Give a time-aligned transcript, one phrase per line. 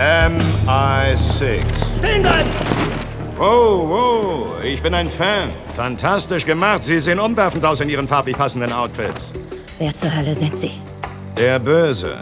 [0.00, 1.60] MI6.
[1.98, 2.48] Stehen bleiben!
[3.38, 5.50] Oh, oh, ich bin ein Fan.
[5.76, 6.84] Fantastisch gemacht.
[6.84, 9.30] Sie sehen umwerfend aus in Ihren farblich passenden Outfits.
[9.78, 10.72] Wer zur Hölle sind Sie?
[11.36, 12.18] Der Böse.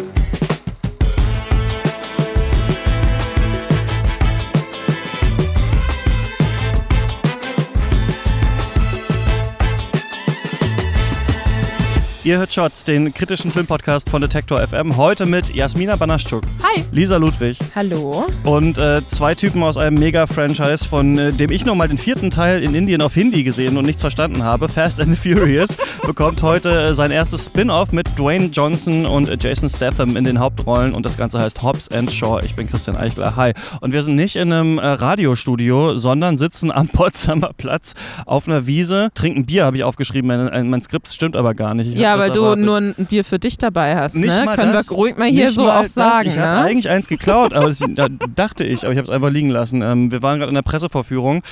[12.28, 14.98] Ihr hört Shots, den kritischen Filmpodcast von Detektor FM.
[14.98, 16.42] Heute mit Jasmina Banaschuk.
[16.62, 16.84] Hi.
[16.92, 17.56] Lisa Ludwig.
[17.74, 18.26] Hallo.
[18.44, 22.30] Und äh, zwei Typen aus einem Mega-Franchise, von äh, dem ich noch mal den vierten
[22.30, 24.68] Teil in Indien auf Hindi gesehen und nichts verstanden habe.
[24.68, 25.74] Fast and the Furious
[26.06, 30.38] bekommt heute äh, sein erstes Spin-off mit Dwayne Johnson und äh, Jason Statham in den
[30.38, 30.92] Hauptrollen.
[30.92, 32.42] Und das Ganze heißt Hobbs and Shaw.
[32.44, 33.36] Ich bin Christian Eichler.
[33.36, 33.54] Hi.
[33.80, 37.94] Und wir sind nicht in einem äh, Radiostudio, sondern sitzen am Potsdamer Platz
[38.26, 40.28] auf einer Wiese, trinken Bier, habe ich aufgeschrieben.
[40.28, 41.94] Mein, mein Skript stimmt aber gar nicht.
[41.94, 44.46] Ich Ja, weil das du nur ein Bier für dich dabei hast, Nicht ne?
[44.54, 45.94] Können das, wir ruhig mal hier so mal auch das.
[45.94, 46.66] sagen, Ich habe ne?
[46.68, 49.82] eigentlich eins geklaut, aber das da dachte ich, aber ich habe es einfach liegen lassen.
[49.82, 51.42] Ähm, wir waren gerade in der Pressevorführung.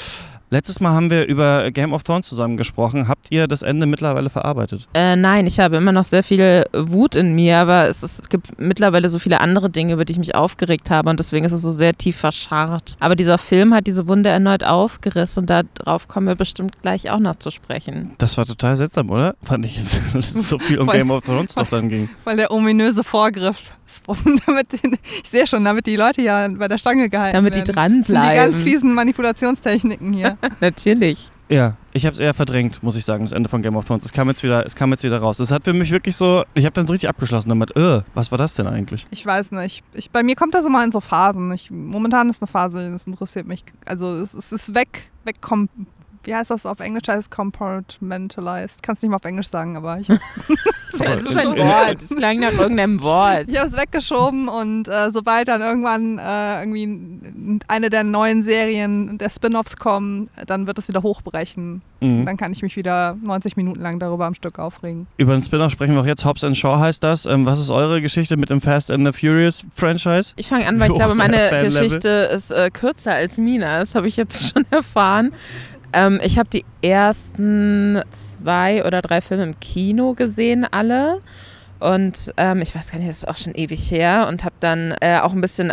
[0.48, 3.08] Letztes Mal haben wir über Game of Thrones zusammen gesprochen.
[3.08, 4.86] Habt ihr das Ende mittlerweile verarbeitet?
[4.94, 8.56] Äh, nein, ich habe immer noch sehr viel Wut in mir, aber es, es gibt
[8.61, 11.62] mittlerweile so viele andere Dinge, über die ich mich aufgeregt habe und deswegen ist es
[11.62, 12.97] so sehr tief verscharrt.
[13.00, 17.19] Aber dieser Film hat diese Wunde erneut aufgerissen und darauf kommen wir bestimmt gleich auch
[17.19, 18.12] noch zu sprechen.
[18.19, 19.34] Das war total seltsam, oder?
[19.42, 20.97] Fand ich, jetzt, dass es so viel um Voll.
[20.97, 22.08] Game of Thrones doch dann ging.
[22.25, 23.58] Weil der ominöse Vorgriff,
[24.47, 24.66] damit,
[25.22, 27.75] ich sehe schon, damit die Leute ja bei der Stange gehalten Damit die werden.
[27.75, 28.05] dranbleiben.
[28.06, 30.36] Das sind die ganz fiesen Manipulationstechniken hier.
[30.61, 31.31] Natürlich.
[31.48, 34.05] Ja, ich habe es eher verdrängt, muss ich sagen, das Ende von Game of Thrones.
[34.05, 35.37] Es kam jetzt wieder, es kam jetzt wieder raus.
[35.37, 37.77] Das hat für mich wirklich so, ich habe dann so richtig abgeschlossen damit.
[37.77, 39.06] Äh, was war das denn eigentlich?
[39.11, 39.84] Ich weiß nicht.
[39.95, 41.53] Ich, bei mir kommt das immer in so Phasen.
[41.53, 43.65] Ich, momentan ist eine Phase, das interessiert mich.
[43.84, 45.69] Also es, es ist weg, weg, kom,
[46.27, 47.08] wie heißt das auf Englisch?
[47.08, 48.82] Heißt compartmentalized.
[48.82, 50.08] Kannst nicht mal auf Englisch sagen, aber ich,
[50.98, 52.02] Das ist ein Wort.
[52.02, 53.44] Das klang nach irgendeinem Wort.
[53.48, 59.19] ich habe es weggeschoben und äh, sobald dann irgendwann äh, irgendwie eine der neuen Serien
[59.19, 61.82] der Spin-offs kommen, dann wird es wieder hochbrechen.
[62.00, 62.26] Mhm.
[62.26, 65.06] Dann kann ich mich wieder 90 Minuten lang darüber am Stück aufregen.
[65.16, 66.25] Über den Spin-off sprechen wir auch jetzt.
[66.25, 67.26] Hobbs and Shaw heißt das.
[67.26, 70.32] Ähm, was ist eure Geschichte mit dem Fast and the Furious Franchise?
[70.36, 71.60] Ich fange an, weil ich Wo glaube, meine?
[71.62, 73.81] Geschichte ist äh, kürzer als Mina.
[73.81, 75.32] Das habe ich jetzt schon erfahren.
[75.97, 81.23] Ähm, ich habe die ersten zwei oder drei Filme im Kino gesehen, alle.
[81.81, 84.27] Und ähm, ich weiß gar nicht, das ist auch schon ewig her.
[84.29, 85.71] Und habe dann äh, auch ein bisschen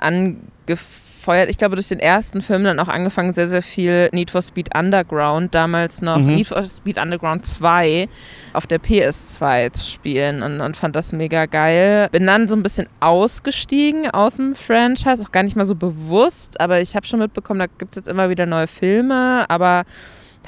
[1.23, 1.49] angefeuert.
[1.49, 4.75] Ich glaube, durch den ersten Film dann auch angefangen, sehr, sehr viel Need for Speed
[4.75, 6.35] Underground, damals noch Mhm.
[6.35, 8.09] Need for Speed Underground 2
[8.53, 12.09] auf der PS2 zu spielen und, und fand das mega geil.
[12.11, 16.59] Bin dann so ein bisschen ausgestiegen aus dem Franchise, auch gar nicht mal so bewusst,
[16.59, 19.83] aber ich habe schon mitbekommen, da gibt es jetzt immer wieder neue Filme, aber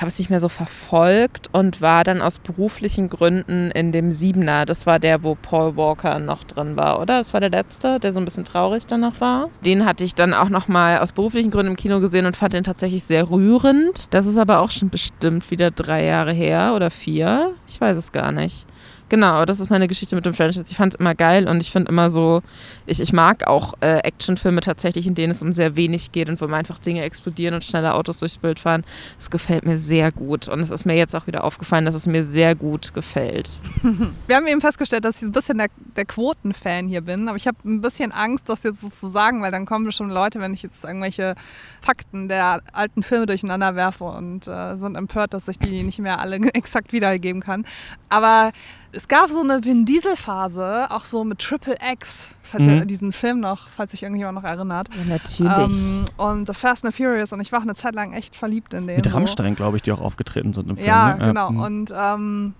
[0.01, 4.65] habe es nicht mehr so verfolgt und war dann aus beruflichen Gründen in dem Siebener.
[4.65, 7.17] Das war der, wo Paul Walker noch drin war, oder?
[7.17, 9.49] Das war der letzte, der so ein bisschen traurig dann noch war.
[9.63, 12.53] Den hatte ich dann auch noch mal aus beruflichen Gründen im Kino gesehen und fand
[12.53, 14.13] den tatsächlich sehr rührend.
[14.13, 17.53] Das ist aber auch schon bestimmt wieder drei Jahre her oder vier.
[17.67, 18.65] Ich weiß es gar nicht.
[19.07, 20.65] Genau, das ist meine Geschichte mit dem Franchise.
[20.67, 22.41] Ich fand es immer geil und ich finde immer so,
[22.87, 26.41] ich, ich mag auch äh, Actionfilme tatsächlich, in denen es um sehr wenig geht und
[26.41, 28.83] wo man einfach Dinge explodieren und schnelle Autos durchs Bild fahren.
[29.17, 30.47] Das gefällt mir sehr gut.
[30.47, 33.51] Und es ist mir jetzt auch wieder aufgefallen, dass es mir sehr gut gefällt.
[34.27, 37.47] Wir haben eben festgestellt, dass ich ein bisschen der, der Quotenfan hier bin, aber ich
[37.47, 40.53] habe ein bisschen Angst, das jetzt so zu sagen, weil dann kommen bestimmt Leute, wenn
[40.53, 41.35] ich jetzt irgendwelche
[41.81, 46.19] Fakten der alten Filme durcheinander werfe und äh, sind empört, dass ich die nicht mehr
[46.19, 47.65] alle exakt wiedergeben kann.
[48.09, 48.51] Aber
[48.91, 52.69] es gab so eine Vin Diesel-Phase, auch so mit Triple X, falls Mhm.
[52.77, 54.89] ihr diesen Film noch, falls sich irgendjemand noch erinnert.
[54.95, 55.77] Ja, natürlich.
[55.77, 58.35] Ähm, und The Fast and the Furious und ich war auch eine Zeit lang echt
[58.35, 58.97] verliebt in den.
[58.97, 59.11] Mit so.
[59.11, 60.87] Rammstein, glaube ich, die auch aufgetreten sind im Film.
[60.87, 61.25] Ja, ne?
[61.27, 61.51] genau.
[61.51, 61.59] mhm.
[61.59, 62.53] Und ähm,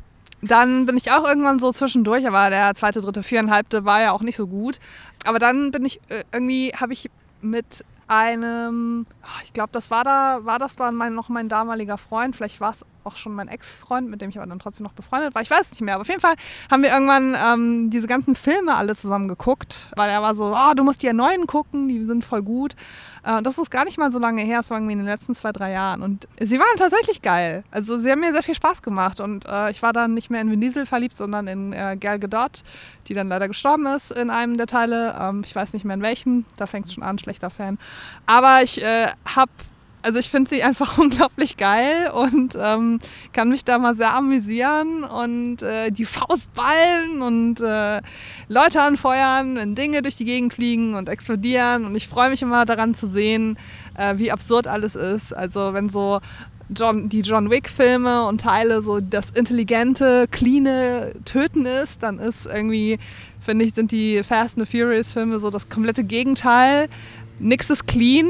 [0.52, 4.22] dann bin ich auch irgendwann so zwischendurch, aber der zweite, dritte, viereinhalbte war ja auch
[4.22, 4.80] nicht so gut.
[5.26, 7.10] Aber dann bin ich äh, irgendwie, habe ich
[7.42, 11.98] mit einem, ah, ich glaube, das war da, war das dann mein, noch mein damaliger
[11.98, 14.94] Freund, vielleicht war es auch schon mein Ex-Freund, mit dem ich aber dann trotzdem noch
[14.94, 15.42] befreundet war.
[15.42, 16.36] Ich weiß es nicht mehr, aber auf jeden Fall
[16.70, 20.74] haben wir irgendwann ähm, diese ganzen Filme alle zusammen geguckt, weil er war so, oh,
[20.76, 22.76] du musst die neuen gucken, die sind voll gut.
[23.26, 25.34] Äh, das ist gar nicht mal so lange her, es war irgendwie in den letzten
[25.34, 26.02] zwei, drei Jahren.
[26.02, 27.64] Und sie waren tatsächlich geil.
[27.72, 30.42] Also sie haben mir sehr viel Spaß gemacht und äh, ich war dann nicht mehr
[30.42, 32.64] in Vin Diesel verliebt, sondern in äh, Gal Gadot,
[33.08, 35.16] die dann leider gestorben ist in einem der Teile.
[35.20, 37.78] Ähm, ich weiß nicht mehr in welchem, da fängt es schon an, schlechter Fan.
[38.26, 39.52] Aber ich äh, habe
[40.06, 43.00] also ich finde sie einfach unglaublich geil und ähm,
[43.34, 48.02] kann mich da mal sehr amüsieren und äh, die Faust ballen und äh,
[48.48, 51.86] Leute anfeuern, wenn Dinge durch die Gegend fliegen und explodieren.
[51.86, 53.58] Und ich freue mich immer daran zu sehen,
[53.98, 55.36] äh, wie absurd alles ist.
[55.36, 56.22] Also wenn so
[56.74, 62.98] John, die John Wick-Filme und Teile so das intelligente, cleane Töten ist, dann ist irgendwie,
[63.40, 66.90] finde ich, sind die Fast and the Furious-Filme so das komplette Gegenteil.
[67.40, 68.28] Nix ist clean,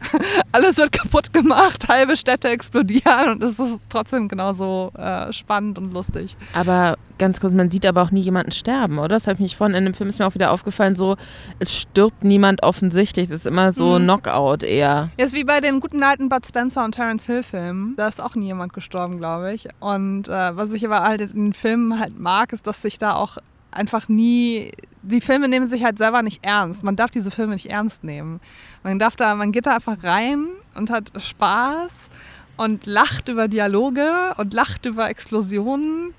[0.52, 5.92] alles wird kaputt gemacht, halbe Städte explodieren und es ist trotzdem genauso äh, spannend und
[5.92, 6.36] lustig.
[6.52, 9.08] Aber ganz kurz, man sieht aber auch nie jemanden sterben, oder?
[9.08, 11.16] Das habe ich mich vorhin in dem Film ist mir auch wieder aufgefallen, so
[11.58, 13.28] es stirbt niemand offensichtlich.
[13.28, 14.04] Das ist immer so Mhm.
[14.04, 15.10] Knockout eher.
[15.18, 17.94] Ja, ist wie bei den guten alten Bud Spencer und Terence Hill Filmen.
[17.96, 19.68] Da ist auch nie jemand gestorben, glaube ich.
[19.78, 23.14] Und äh, was ich aber halt in den Filmen halt mag, ist, dass sich da
[23.14, 23.38] auch
[23.70, 24.72] einfach nie.
[25.02, 26.82] Die Filme nehmen sich halt selber nicht ernst.
[26.82, 28.40] Man darf diese Filme nicht ernst nehmen.
[28.82, 32.10] Man darf da, man geht da einfach rein und hat Spaß
[32.56, 36.12] und lacht über Dialoge und lacht über Explosionen.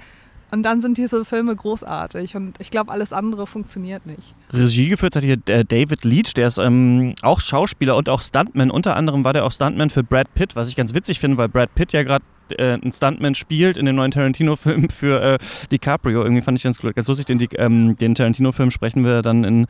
[0.51, 2.35] Und dann sind diese Filme großartig.
[2.35, 4.35] Und ich glaube, alles andere funktioniert nicht.
[4.51, 8.69] Regie geführt hat hier äh, David Leach, der ist ähm, auch Schauspieler und auch Stuntman.
[8.69, 11.47] Unter anderem war der auch Stuntman für Brad Pitt, was ich ganz witzig finde, weil
[11.47, 12.25] Brad Pitt ja gerade
[12.59, 15.37] äh, einen Stuntman spielt in dem neuen Tarantino-Film für äh,
[15.71, 16.23] DiCaprio.
[16.23, 17.25] Irgendwie fand ich ganz, ganz lustig.
[17.25, 19.65] Den, ähm, den Tarantino-Film sprechen wir dann in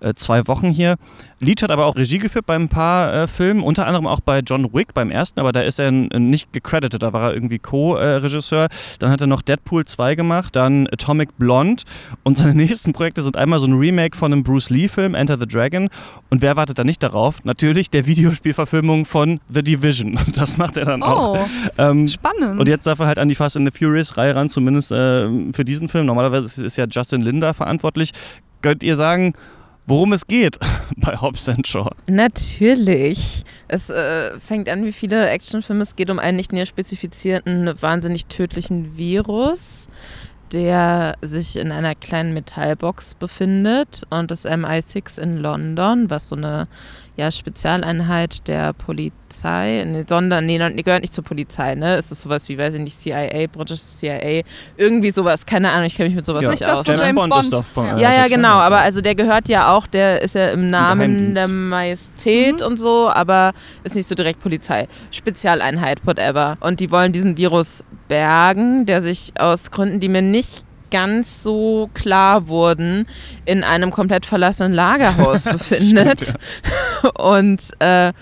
[0.00, 0.96] äh, zwei Wochen hier.
[1.40, 4.40] Leach hat aber auch Regie geführt bei ein paar äh, Filmen, unter anderem auch bei
[4.40, 7.58] John Wick beim ersten, aber da ist er n- nicht gecredited, da war er irgendwie
[7.58, 8.68] Co-Regisseur.
[8.98, 11.82] Dann hat er noch Deadpool 2 gemacht, dann Atomic Blonde
[12.22, 15.46] und seine nächsten Projekte sind einmal so ein Remake von einem Bruce Lee-Film, Enter the
[15.46, 15.88] Dragon.
[16.30, 17.44] Und wer wartet da nicht darauf?
[17.44, 20.18] Natürlich der Videospielverfilmung von The Division.
[20.34, 21.36] Das macht er dann auch.
[21.38, 21.46] Oh,
[21.78, 22.60] Ähm, spannend.
[22.60, 25.64] und jetzt darf er halt an die Fast and the Furious-Reihe ran, zumindest äh, für
[25.64, 26.06] diesen Film.
[26.06, 28.12] Normalerweise ist, ja Justin Linda verantwortlich.
[28.62, 29.34] Könnt ihr sagen,
[29.86, 30.58] worum es geht
[30.96, 31.90] bei Hobbs and Shaw?
[32.08, 33.44] Natürlich.
[33.68, 35.82] Es äh, fängt an wie viele Actionfilme.
[35.82, 39.88] Es geht um einen nicht näher spezifizierten, wahnsinnig tödlichen Virus,
[40.52, 46.68] der sich in einer kleinen Metallbox befindet und das MI6 in London, was so eine
[47.16, 51.94] ja, Spezialeinheit der Polizei, nee, sondern, nee, nee, gehört nicht zur Polizei, ne?
[51.94, 54.42] Es ist sowas wie, weiß ich nicht, CIA, British CIA,
[54.76, 56.50] irgendwie sowas, keine Ahnung, ich kenne mich mit sowas Ja.
[56.50, 56.86] nicht das aus.
[56.86, 57.36] James Bond.
[57.44, 58.12] ist doch von, Ja.
[58.12, 58.54] Ja, genau.
[58.58, 63.08] Aber also der gehört ja auch, der ist ja im Namen der Majestät und so,
[63.10, 63.52] aber
[63.84, 64.88] ist nicht so direkt Polizei.
[65.12, 66.56] Spezialeinheit, whatever.
[66.60, 70.64] Und die wollen diesen Virus bergen, der sich aus Gründen, die mir nicht
[70.94, 73.08] ganz so klar wurden,
[73.44, 76.34] in einem komplett verlassenen Lagerhaus befindet.
[77.18, 78.12] Und, äh,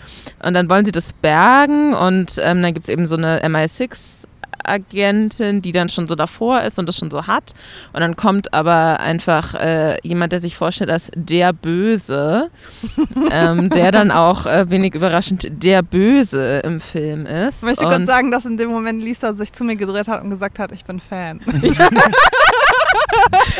[0.43, 4.25] und dann wollen sie das bergen und ähm, dann gibt es eben so eine MI6
[4.65, 7.53] Agentin, die dann schon so davor ist und das schon so hat.
[7.93, 12.51] Und dann kommt aber einfach äh, jemand, der sich vorstellt als der Böse,
[13.31, 17.63] ähm, der dann auch äh, wenig überraschend der Böse im Film ist.
[17.63, 20.31] Ich möchte kurz sagen, dass in dem Moment Lisa sich zu mir gedreht hat und
[20.31, 21.41] gesagt hat, ich bin Fan.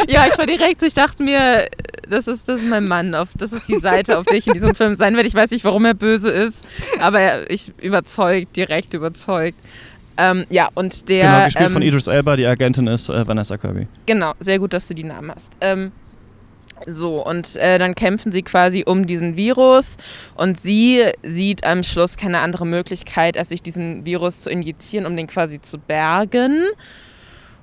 [0.09, 1.67] Ja, ich war direkt, ich dachte mir,
[2.09, 4.55] das ist, das ist mein Mann, auf, das ist die Seite, auf der ich in
[4.55, 5.29] diesem Film sein werde.
[5.29, 6.65] Ich weiß nicht, warum er böse ist,
[7.01, 9.59] aber er, ich überzeugt, direkt überzeugt.
[10.17, 11.25] Ähm, ja, und der.
[11.25, 13.87] Genau, gespielt ähm, von Idris Elba, die Agentin ist äh, Vanessa Kirby.
[14.07, 15.53] Genau, sehr gut, dass du die Namen hast.
[15.61, 15.93] Ähm,
[16.87, 19.97] so, und äh, dann kämpfen sie quasi um diesen Virus
[20.35, 25.17] und sie sieht am Schluss keine andere Möglichkeit, als sich diesen Virus zu injizieren, um
[25.17, 26.65] den quasi zu bergen.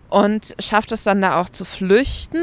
[0.10, 2.42] Und schafft es dann da auch zu flüchten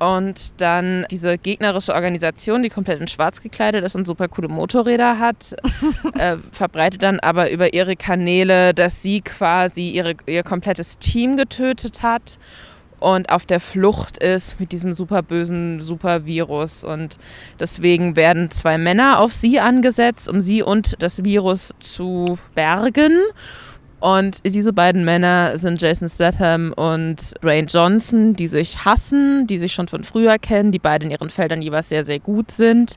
[0.00, 5.20] und dann diese gegnerische Organisation, die komplett in schwarz gekleidet ist und super coole Motorräder
[5.20, 5.54] hat,
[6.18, 12.02] äh, verbreitet dann aber über ihre Kanäle, dass sie quasi ihre, ihr komplettes Team getötet
[12.02, 12.38] hat
[13.04, 16.84] und auf der Flucht ist mit diesem super bösen Supervirus.
[16.84, 17.18] Und
[17.60, 23.20] deswegen werden zwei Männer auf sie angesetzt, um sie und das Virus zu bergen.
[24.04, 29.72] Und diese beiden Männer sind Jason Statham und Dwayne Johnson, die sich hassen, die sich
[29.72, 32.96] schon von früher kennen, die beide in ihren Feldern jeweils sehr, sehr gut sind,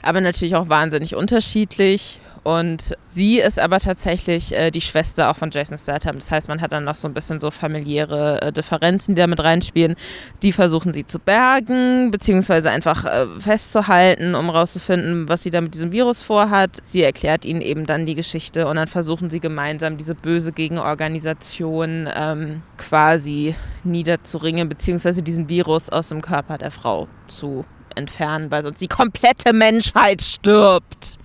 [0.00, 2.20] aber natürlich auch wahnsinnig unterschiedlich.
[2.46, 6.14] Und sie ist aber tatsächlich äh, die Schwester auch von Jason Statham.
[6.14, 9.26] Das heißt, man hat dann noch so ein bisschen so familiäre äh, Differenzen, die da
[9.26, 9.96] mit reinspielen.
[10.42, 15.74] Die versuchen sie zu bergen, beziehungsweise einfach äh, festzuhalten, um rauszufinden, was sie da mit
[15.74, 16.78] diesem Virus vorhat.
[16.84, 22.08] Sie erklärt ihnen eben dann die Geschichte und dann versuchen sie gemeinsam diese böse Gegenorganisation
[22.14, 27.64] ähm, quasi niederzuringen, beziehungsweise diesen Virus aus dem Körper der Frau zu
[27.96, 31.18] entfernen, weil sonst die komplette Menschheit stirbt,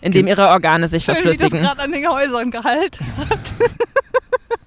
[0.00, 1.62] indem ihre Organe sich Schön, wie das verflüssigen.
[1.62, 3.04] gerade an den Häusern gehalten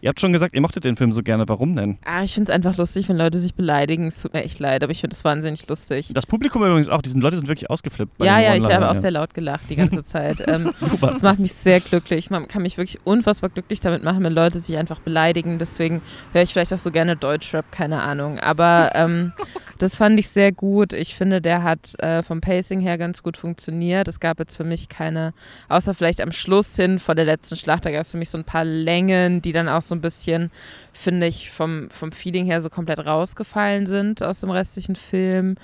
[0.02, 1.48] Ihr habt schon gesagt, ihr mochtet den Film so gerne.
[1.48, 1.98] Warum denn?
[2.04, 4.08] Ah, ich finde es einfach lustig, wenn Leute sich beleidigen.
[4.08, 6.12] Es tut mir echt leid, aber ich finde es wahnsinnig lustig.
[6.14, 7.02] Das Publikum übrigens auch.
[7.02, 8.24] Diese Leute sind wirklich ausgeflippt.
[8.24, 10.44] Ja, ja, ich habe auch sehr laut gelacht die ganze Zeit.
[10.54, 12.30] Ähm, das macht mich sehr glücklich.
[12.30, 15.58] Man kann mich wirklich unfassbar glücklich damit machen, wenn Leute sich einfach beleidigen.
[15.58, 16.02] Deswegen
[16.34, 18.40] höre ich vielleicht auch so gerne Deutschrap, keine Ahnung.
[18.40, 19.32] Aber ähm,
[19.80, 20.94] das fand ich sehr gut.
[20.94, 24.08] Ich finde, der hat äh, vom Pacing her ganz gut funktioniert.
[24.08, 25.34] Es gab jetzt für mich keine,
[25.70, 28.38] außer vielleicht am Schluss hin vor der letzten Schlacht, da gab es für mich so
[28.38, 30.52] ein paar Längen, die dann auch so ein bisschen,
[30.92, 35.56] finde ich, vom, vom Feeling her so komplett rausgefallen sind aus dem restlichen Film.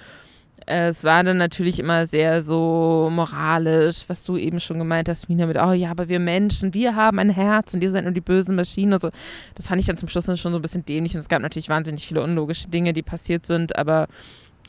[0.65, 5.47] Es war dann natürlich immer sehr so moralisch, was du eben schon gemeint hast, Mina,
[5.47, 8.21] mit, oh ja, aber wir Menschen, wir haben ein Herz und ihr seid nur die
[8.21, 9.09] bösen Maschinen und so.
[9.55, 11.69] Das fand ich dann zum Schluss schon so ein bisschen dämlich und es gab natürlich
[11.69, 14.07] wahnsinnig viele unlogische Dinge, die passiert sind, aber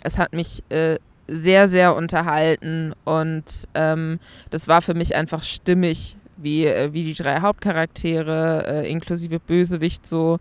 [0.02, 4.18] es hat mich äh, sehr, sehr unterhalten und ähm,
[4.50, 10.06] das war für mich einfach stimmig, wie, äh, wie die drei Hauptcharaktere äh, inklusive Bösewicht
[10.06, 10.38] so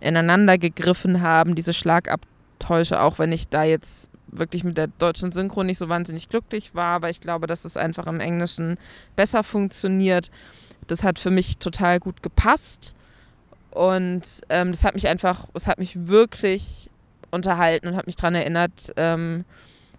[0.00, 5.62] ineinander gegriffen haben, diese Schlagabtäusche, auch wenn ich da jetzt wirklich mit der deutschen Synchro
[5.62, 8.78] nicht so wahnsinnig glücklich war, aber ich glaube, dass es einfach im Englischen
[9.16, 10.30] besser funktioniert.
[10.86, 12.94] Das hat für mich total gut gepasst.
[13.70, 16.90] Und ähm, das hat mich einfach, es hat mich wirklich
[17.30, 19.44] unterhalten und hat mich daran erinnert, ähm,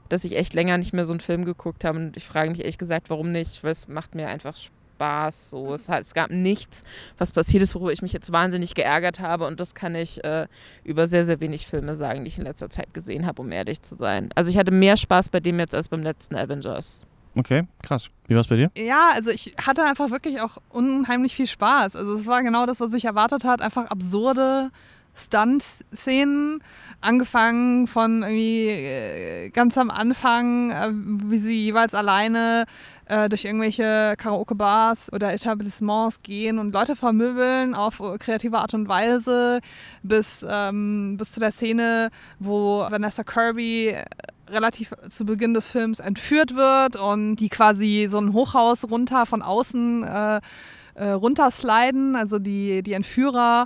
[0.09, 1.97] dass ich echt länger nicht mehr so einen Film geguckt habe.
[1.97, 5.49] Und ich frage mich ehrlich gesagt, warum nicht, weil es macht mir einfach Spaß Spaß.
[5.49, 5.73] So.
[5.73, 6.83] Es, hat, es gab nichts,
[7.17, 9.47] was passiert ist, worüber ich mich jetzt wahnsinnig geärgert habe.
[9.47, 10.47] Und das kann ich äh,
[10.83, 13.81] über sehr, sehr wenig Filme sagen, die ich in letzter Zeit gesehen habe, um ehrlich
[13.81, 14.29] zu sein.
[14.35, 17.05] Also ich hatte mehr Spaß bei dem jetzt als beim letzten Avengers.
[17.33, 18.09] Okay, krass.
[18.27, 18.71] Wie war es bei dir?
[18.77, 21.95] Ja, also ich hatte einfach wirklich auch unheimlich viel Spaß.
[21.95, 23.61] Also es war genau das, was ich erwartet hat.
[23.61, 24.69] Einfach absurde
[25.13, 26.63] Stunt-Szenen,
[27.01, 32.65] angefangen von irgendwie äh, ganz am Anfang, äh, wie sie jeweils alleine
[33.05, 39.59] äh, durch irgendwelche Karaoke-Bars oder Etablissements gehen und Leute vermöbeln auf kreative Art und Weise,
[40.03, 43.95] bis, ähm, bis zu der Szene, wo Vanessa Kirby
[44.47, 49.41] relativ zu Beginn des Films entführt wird und die quasi so ein Hochhaus runter von
[49.41, 50.41] außen äh,
[50.95, 53.65] äh, runtersliden, also die, die Entführer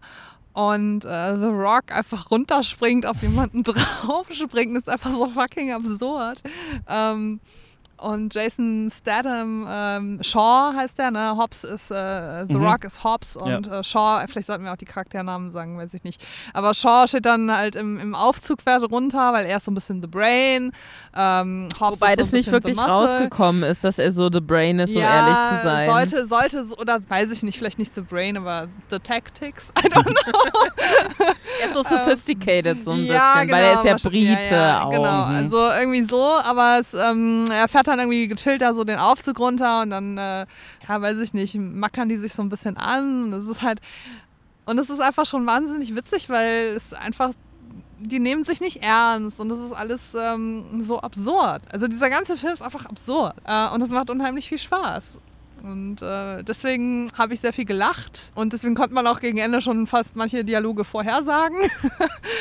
[0.56, 6.42] und äh, The Rock einfach runterspringt, auf jemanden draufspringt, ist einfach so fucking absurd.
[6.90, 7.42] Ähm,
[7.98, 11.36] und Jason Statham, ähm, Shaw heißt der, ne?
[11.38, 12.66] Hobbs ist, äh, The mhm.
[12.66, 13.80] Rock ist Hobbs und ja.
[13.80, 16.22] äh, Shaw, vielleicht sollten wir auch die Charakternamen sagen, weiß ich nicht.
[16.54, 18.60] Aber Shaw steht dann halt im, im Aufzug
[18.92, 20.72] runter, weil er ist so ein bisschen The Brain.
[21.16, 24.94] Ähm, Hobbs Wobei so das nicht wirklich rausgekommen ist, dass er so The Brain ist,
[24.94, 25.90] ja, um ehrlich zu sein.
[25.90, 30.04] Sollte, sollte, oder weiß ich nicht, vielleicht nicht The Brain, aber The Tactics, I don't
[30.04, 30.40] know.
[31.62, 34.84] er ist so sophisticated so ein ja, bisschen, genau, weil er ist ja Brite ja,
[34.84, 34.92] auch.
[34.92, 39.00] Genau, also irgendwie so, aber es, ähm, er fährt dann irgendwie gechillt da so den
[39.00, 40.46] Aufzug runter und dann, äh,
[40.88, 43.25] ja, weiß ich nicht, mackern die sich so ein bisschen an.
[43.25, 43.80] Und es ist halt,
[44.65, 47.32] und es ist einfach schon wahnsinnig witzig, weil es einfach
[47.98, 51.62] die nehmen sich nicht ernst und das ist alles ähm, so absurd.
[51.72, 55.18] Also dieser ganze Film ist einfach absurd äh, und es macht unheimlich viel Spaß.
[55.65, 58.31] Und äh, deswegen habe ich sehr viel gelacht.
[58.36, 61.57] Und deswegen konnte man auch gegen Ende schon fast manche Dialoge vorhersagen.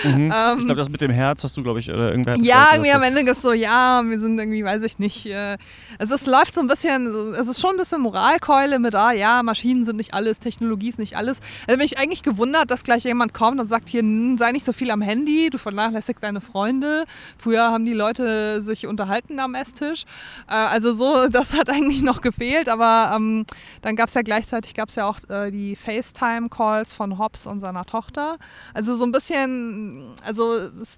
[0.05, 0.31] Mhm.
[0.35, 2.91] ähm, ich glaube, das mit dem Herz hast du, glaube ich, oder irgendwer Ja, irgendwie
[2.91, 5.25] am Ende ist so, ja, wir sind irgendwie, weiß ich nicht.
[5.25, 5.57] Äh,
[5.99, 9.43] also es läuft so ein bisschen, es ist schon ein bisschen Moralkeule mit, ah ja,
[9.43, 11.39] Maschinen sind nicht alles, Technologie ist nicht alles.
[11.67, 14.03] Also bin ich eigentlich gewundert, dass gleich jemand kommt und sagt, hier,
[14.39, 17.05] sei nicht so viel am Handy, du vernachlässigst deine Freunde.
[17.39, 20.05] Früher haben die Leute sich unterhalten am Esstisch.
[20.47, 23.47] Äh, also so, das hat eigentlich noch gefehlt, aber ähm,
[23.83, 27.85] dann gab es ja gleichzeitig gab's ja auch äh, die FaceTime-Calls von Hobbs und seiner
[27.85, 28.39] Tochter.
[28.73, 30.97] Also so ein bisschen, also es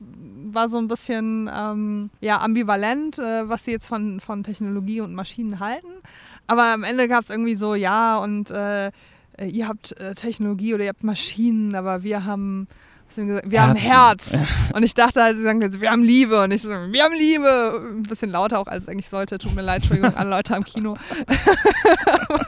[0.53, 5.15] war so ein bisschen ähm, ja, ambivalent, äh, was sie jetzt von, von Technologie und
[5.15, 5.89] Maschinen halten.
[6.47, 8.91] Aber am Ende gab es irgendwie so, ja, und äh,
[9.45, 12.69] ihr habt äh, Technologie oder ihr habt Maschinen, aber wir haben
[13.15, 14.37] gesagt, wir haben Herz.
[14.75, 16.43] Und ich dachte halt, sie sagen jetzt, wir haben Liebe.
[16.43, 17.83] Und ich so, wir haben Liebe.
[17.97, 19.39] Ein bisschen lauter auch, als es eigentlich sollte.
[19.39, 20.97] Tut mir leid, Entschuldigung an Leute am Kino.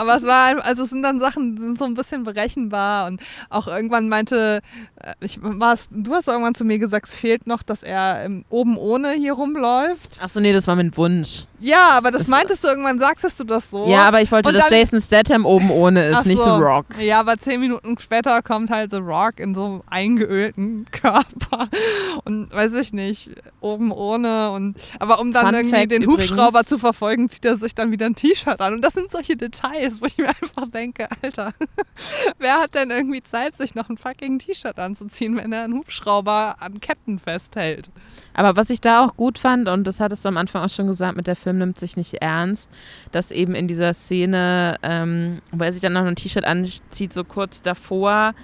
[0.00, 3.06] Aber es war, also es sind dann Sachen, die sind so ein bisschen berechenbar.
[3.06, 4.60] Und auch irgendwann meinte,
[4.96, 8.78] äh, ich, was, du hast irgendwann zu mir gesagt, es fehlt noch, dass er oben
[8.78, 10.18] ohne hier rumläuft.
[10.22, 11.44] Achso, nee, das war mein Wunsch.
[11.60, 13.86] Ja, aber das, das meintest du irgendwann, sagst du das so.
[13.86, 16.56] Ja, aber ich wollte, dass Jason Statham oben ohne ist, nicht so.
[16.56, 16.86] The Rock.
[16.98, 21.68] Ja, aber zehn Minuten später kommt halt The Rock in so eingeölten Körper
[22.24, 23.30] und weiß ich nicht,
[23.60, 26.68] oben ohne und aber um dann Fun irgendwie Fact den Hubschrauber übrigens.
[26.68, 29.89] zu verfolgen, zieht er sich dann wieder ein T-Shirt an und das sind solche Details,
[30.00, 31.52] wo ich mir einfach denke, Alter,
[32.38, 36.56] wer hat denn irgendwie Zeit, sich noch ein fucking T-Shirt anzuziehen, wenn er einen Hubschrauber
[36.60, 37.90] an Ketten festhält?
[38.34, 40.86] Aber was ich da auch gut fand und das hattest du am Anfang auch schon
[40.86, 42.70] gesagt, mit der Film nimmt sich nicht ernst,
[43.12, 47.24] dass eben in dieser Szene, ähm, wo er sich dann noch ein T-Shirt anzieht, so
[47.24, 48.34] kurz davor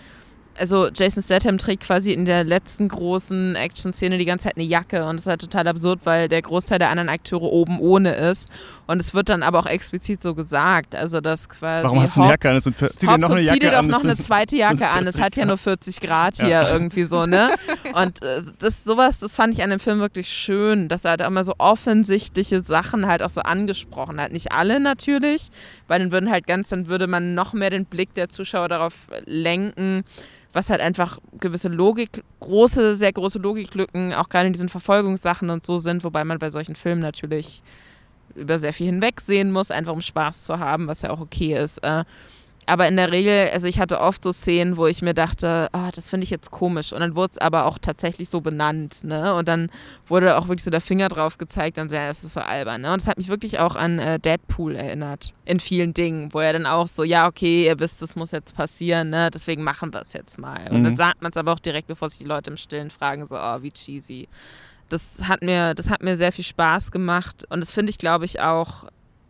[0.59, 5.05] also Jason Statham trägt quasi in der letzten großen Action-Szene die ganze Zeit eine Jacke
[5.05, 8.49] und das ist halt total absurd, weil der Großteil der anderen Akteure oben ohne ist
[8.87, 12.23] und es wird dann aber auch explizit so gesagt, also dass quasi Warum hast du
[12.23, 12.63] eine Jacke an?
[12.63, 15.37] Zieh dir noch eine Jacke zieh dir doch noch eine zweite Jacke an, es hat
[15.37, 16.71] ja nur 40 Grad hier ja.
[16.71, 17.51] irgendwie so, ne?
[17.95, 21.21] Und äh, das sowas, das fand ich an dem Film wirklich schön, dass er halt
[21.23, 25.49] immer so offensichtliche Sachen halt auch so angesprochen hat, nicht alle natürlich,
[25.89, 29.09] weil dann würden halt ganz, dann würde man noch mehr den Blick der Zuschauer darauf
[29.25, 30.05] lenken,
[30.53, 35.67] was halt einfach gewisse Logik, große, sehr große Logiklücken, auch gerade in diesen Verfolgungssachen und
[35.67, 37.63] so sind, wobei man bei solchen Filmen natürlich
[38.37, 41.79] über sehr viel hinwegsehen muss, einfach um Spaß zu haben, was ja auch okay ist.
[41.79, 42.05] Äh,
[42.69, 45.89] aber in der Regel, also ich hatte oft so Szenen, wo ich mir dachte, oh,
[45.95, 46.93] das finde ich jetzt komisch.
[46.93, 49.05] Und dann wurde es aber auch tatsächlich so benannt.
[49.05, 49.35] Ne?
[49.35, 49.71] Und dann
[50.09, 52.81] wurde auch wirklich so der Finger drauf gezeigt und so, ja, das ist so albern.
[52.81, 52.93] Ne?
[52.93, 55.33] Und es hat mich wirklich auch an äh, Deadpool erinnert.
[55.45, 58.57] In vielen Dingen, wo er dann auch so, ja, okay, ihr wisst, das muss jetzt
[58.57, 59.31] passieren, ne?
[59.33, 60.67] deswegen machen wir es jetzt mal.
[60.69, 60.97] Und dann Mhm.
[60.97, 63.63] sagt man es aber auch direkt, bevor sich die Leute im Stillen fragen, so, oh,
[63.63, 64.27] wie cheesy.
[64.89, 67.45] Das hat mir, das hat mir sehr viel Spaß gemacht.
[67.51, 68.85] Und das finde ich, glaube ich, auch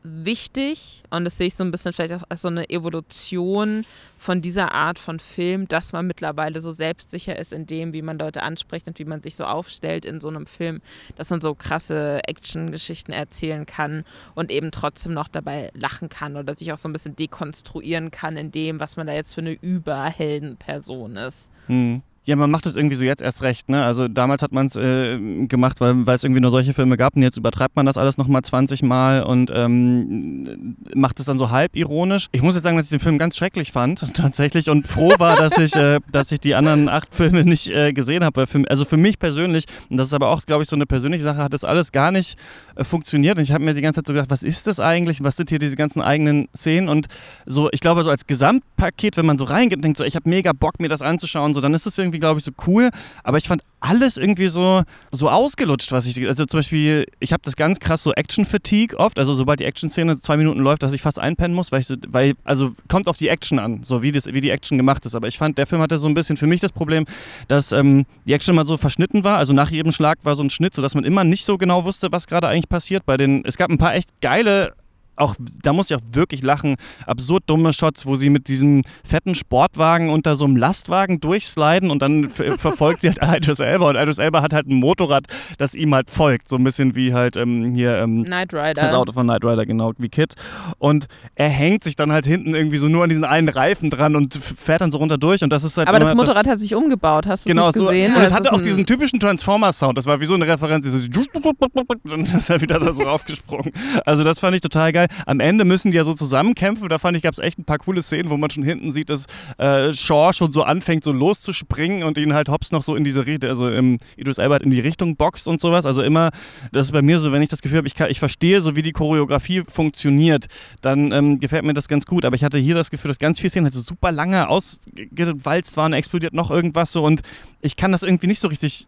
[0.07, 3.85] wichtig und das sehe ich so ein bisschen vielleicht auch als so eine Evolution
[4.19, 8.19] von dieser Art von Film, dass man mittlerweile so selbstsicher ist in dem, wie man
[8.19, 10.81] Leute anspricht und wie man sich so aufstellt in so einem Film,
[11.17, 16.55] dass man so krasse Action-Geschichten erzählen kann und eben trotzdem noch dabei lachen kann oder
[16.55, 19.53] sich auch so ein bisschen dekonstruieren kann in dem, was man da jetzt für eine
[19.53, 21.51] Überheldenperson ist.
[21.67, 22.03] Hm.
[22.27, 23.85] Ja, man macht das irgendwie so jetzt erst recht, ne?
[23.85, 27.23] Also damals hat man es äh, gemacht, weil es irgendwie nur solche Filme gab und
[27.23, 31.77] jetzt übertreibt man das alles nochmal 20 Mal und ähm, macht es dann so halb
[31.77, 32.27] ironisch.
[32.33, 35.37] Ich muss jetzt sagen, dass ich den Film ganz schrecklich fand, tatsächlich, und froh war,
[35.37, 38.45] dass ich, äh, dass ich die anderen acht Filme nicht äh, gesehen habe.
[38.69, 41.39] Also für mich persönlich, und das ist aber auch, glaube ich, so eine persönliche Sache,
[41.39, 42.37] hat das alles gar nicht
[42.75, 43.39] äh, funktioniert.
[43.39, 45.23] Und ich habe mir die ganze Zeit so gedacht, was ist das eigentlich?
[45.23, 46.89] Was sind hier diese ganzen eigenen Szenen?
[46.89, 47.07] Und
[47.45, 50.29] so, ich glaube, so als Gesamtpaket, wenn man so reingeht und denkt, so, ich habe
[50.29, 52.91] mega Bock, mir das anzuschauen, so, dann ist es irgendwie, glaube ich, so cool.
[53.23, 54.83] Aber ich fand alles irgendwie so,
[55.13, 59.19] so ausgelutscht, was ich, also zum Beispiel, ich habe das ganz krass so Action-Fatigue oft,
[59.19, 61.95] also sobald die Action-Szene zwei Minuten läuft, dass ich fast einpennen muss, weil ich so,
[62.09, 65.15] weil, also kommt auf die Action an, so wie, das, wie die Action gemacht ist.
[65.15, 67.05] Aber ich fand, der Film hatte so ein bisschen für mich das Problem,
[67.49, 70.51] dass ähm, die Action mal so verschnitten war, also nach jedem Schlag war so ein
[70.51, 73.07] Schnitt, sodass man immer nicht so genau wusste, was gerade eigentlich passiert.
[73.07, 74.73] Bei den, es gab ein paar echt geile
[75.17, 79.35] auch, da muss ich auch wirklich lachen, absurd dumme Shots, wo sie mit diesem fetten
[79.35, 83.97] Sportwagen unter so einem Lastwagen durchsliden und dann ver- verfolgt sie halt Idris Elba und
[83.97, 85.25] Idris Elba hat halt ein Motorrad,
[85.59, 88.99] das ihm halt folgt, so ein bisschen wie halt ähm, hier ähm, Knight das Rider.
[88.99, 90.35] Auto von Knight Rider, genau, wie Kid.
[90.79, 94.17] Und er hängt sich dann halt hinten irgendwie so nur an diesen einen Reifen dran
[94.17, 96.75] und fährt dann so runter durch und das ist halt Aber das Motorrad hat sich
[96.75, 98.15] umgebaut, hast du Genau, so, gesehen?
[98.15, 99.97] und es ist hatte das auch diesen typischen Transformer-Sound.
[99.97, 103.73] Das war wie so eine Referenz, dieses und dann ist er wieder da so raufgesprungen.
[104.05, 105.06] Also das fand ich total geil.
[105.27, 106.89] Am Ende müssen die ja so zusammenkämpfen.
[106.89, 109.11] Da fand ich, gab es echt ein paar coole Szenen, wo man schon hinten sieht,
[109.11, 109.27] dass
[109.59, 113.27] äh, Shaw schon so anfängt, so loszuspringen und ihn halt Hobbs noch so in diese
[113.27, 115.87] Richtung, also ähm, Idris Elba in die Richtung boxt und sowas.
[115.87, 116.31] Also immer,
[116.73, 118.83] das ist bei mir so, wenn ich das Gefühl habe, ich, ich verstehe so, wie
[118.83, 120.47] die Choreografie funktioniert,
[120.81, 122.25] dann ähm, gefällt mir das ganz gut.
[122.25, 125.77] Aber ich hatte hier das Gefühl, dass ganz viele Szenen halt so super lange ausgewalzt
[125.77, 127.23] waren, explodiert noch irgendwas so und
[127.61, 128.87] ich kann das irgendwie nicht so richtig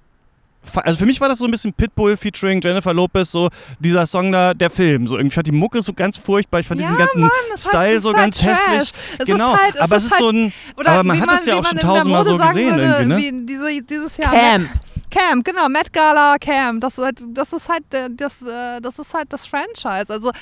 [0.82, 4.32] also für mich war das so ein bisschen Pitbull featuring Jennifer Lopez, so dieser Song
[4.32, 5.06] da, der Film.
[5.06, 7.30] So irgendwie, ich fand die Mucke so ganz furchtbar, ich fand Ja, diesen ganzen Mann,
[7.56, 8.68] Style so ganz halt Trash.
[8.68, 8.92] hässlich.
[9.18, 11.20] Es genau, ist halt, es aber ist es ist halt, so ein, Oder aber man
[11.20, 13.38] hat es ja auch schon in der tausendmal so Mode sagen gesehen würde, irgendwie, ne?
[13.40, 14.32] Wie diese, dieses Jahr.
[14.32, 14.68] Camp.
[15.10, 16.80] Camp, genau, Met Gala Camp.
[16.82, 20.06] Das ist halt, das ist halt, das, äh, das ist halt das Franchise.
[20.08, 20.32] Also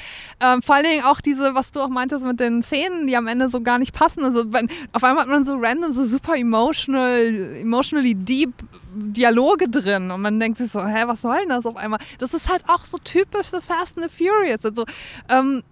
[0.41, 3.29] ähm, vor allen Dingen auch diese, was du auch meintest mit den Szenen, die am
[3.29, 4.25] Ende so gar nicht passen.
[4.25, 8.53] Also wenn, auf einmal hat man so random, so super emotional, emotionally deep
[8.97, 12.01] Dialoge drin und man denkt sich so, hä, was soll denn das auf einmal?
[12.19, 14.65] Das ist halt auch so typisch The Fast and the Furious.
[14.65, 14.85] Also
[15.29, 15.63] ähm,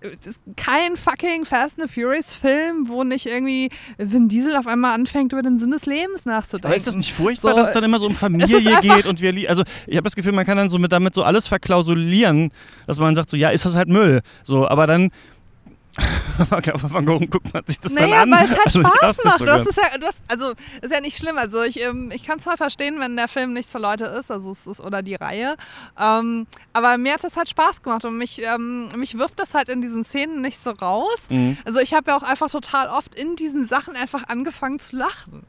[0.56, 5.32] kein fucking Fast and the Furious Film, wo nicht irgendwie Vin Diesel auf einmal anfängt,
[5.32, 6.66] über den Sinn des Lebens nachzudenken.
[6.66, 9.20] Aber ist das nicht furchtbar, So, dass es dann immer so um Familie geht und
[9.20, 12.50] wir, also ich habe das Gefühl, man kann dann so mit damit so alles verklausulieren,
[12.86, 15.10] dass man sagt so, ja, ist das halt Müll, so, aber dann
[16.82, 18.40] warum guckt man sich das Naja, dann an?
[18.40, 19.40] weil es halt Also, Spaß macht.
[19.40, 20.52] Du hast es ja, du hast, also
[20.82, 21.38] ist ja nicht schlimm.
[21.38, 24.52] Also ich, ähm, ich kann zwar verstehen, wenn der Film nichts für Leute ist, also
[24.52, 25.56] es ist oder die Reihe,
[26.00, 29.68] ähm, aber mir hat das halt Spaß gemacht und mich, ähm, mich wirft das halt
[29.68, 31.26] in diesen Szenen nicht so raus.
[31.30, 31.56] Mhm.
[31.64, 35.44] Also ich habe ja auch einfach total oft in diesen Sachen einfach angefangen zu lachen.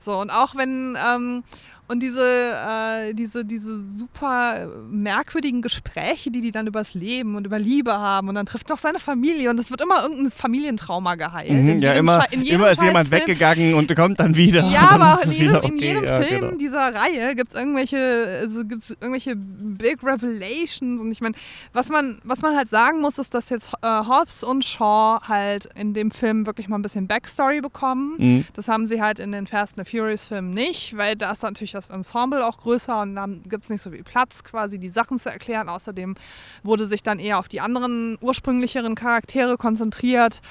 [0.00, 1.44] So und auch wenn ähm,
[1.90, 7.58] und diese, äh, diese, diese super merkwürdigen Gespräche, die die dann übers Leben und über
[7.58, 11.50] Liebe haben und dann trifft noch seine Familie und es wird immer irgendein Familientrauma geheilt.
[11.50, 13.28] Mhm, ja, immer, Sche- in jedem immer ist jemand Scheißfilm.
[13.28, 14.62] weggegangen und kommt dann wieder.
[14.70, 15.84] Ja, dann aber in jedem, wieder in okay.
[15.84, 16.56] jedem ja, Film genau.
[16.56, 21.00] dieser Reihe gibt es irgendwelche, also gibt's irgendwelche Big Revelations.
[21.00, 21.34] Und ich meine,
[21.72, 25.68] was man, was man halt sagen muss, ist, dass jetzt äh, Hobbs und Shaw halt
[25.74, 28.14] in dem Film wirklich mal ein bisschen Backstory bekommen.
[28.18, 28.44] Mhm.
[28.54, 31.42] Das haben sie halt in den Fast and the Furious Filmen nicht, weil da ist
[31.42, 34.90] natürlich das Ensemble auch größer und dann gibt es nicht so viel Platz, quasi die
[34.90, 35.68] Sachen zu erklären.
[35.70, 36.16] Außerdem
[36.62, 40.42] wurde sich dann eher auf die anderen ursprünglicheren Charaktere konzentriert.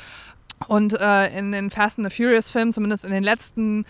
[0.68, 3.86] Und äh, in den Fast and the Furious Filmen, zumindest in den letzten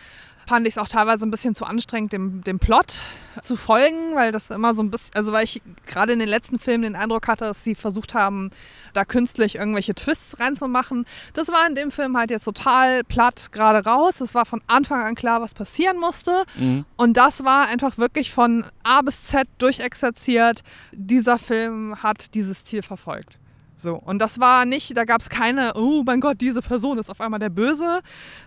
[0.50, 3.04] fand ich es auch teilweise ein bisschen zu anstrengend, dem, dem Plot
[3.44, 6.58] zu folgen, weil das immer so ein bisschen, also weil ich gerade in den letzten
[6.58, 8.50] Filmen den Eindruck hatte, dass sie versucht haben,
[8.94, 11.06] da künstlich irgendwelche Twists reinzumachen.
[11.34, 14.22] Das war in dem Film halt jetzt total platt gerade raus.
[14.22, 16.44] Es war von Anfang an klar, was passieren musste.
[16.56, 16.84] Mhm.
[16.98, 20.64] Und das war einfach wirklich von A bis Z durchexerziert.
[20.94, 23.38] Dieser Film hat dieses Ziel verfolgt.
[23.82, 27.10] So, und das war nicht, da gab es keine, oh mein Gott, diese Person ist
[27.10, 28.02] auf einmal der Böse.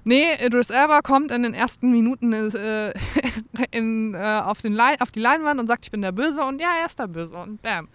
[0.04, 2.92] Nee, Idris Elba kommt in den ersten Minuten äh,
[3.70, 6.68] in, äh, auf, den auf die Leinwand und sagt, ich bin der Böse und ja,
[6.80, 7.88] er ist der Böse und bam.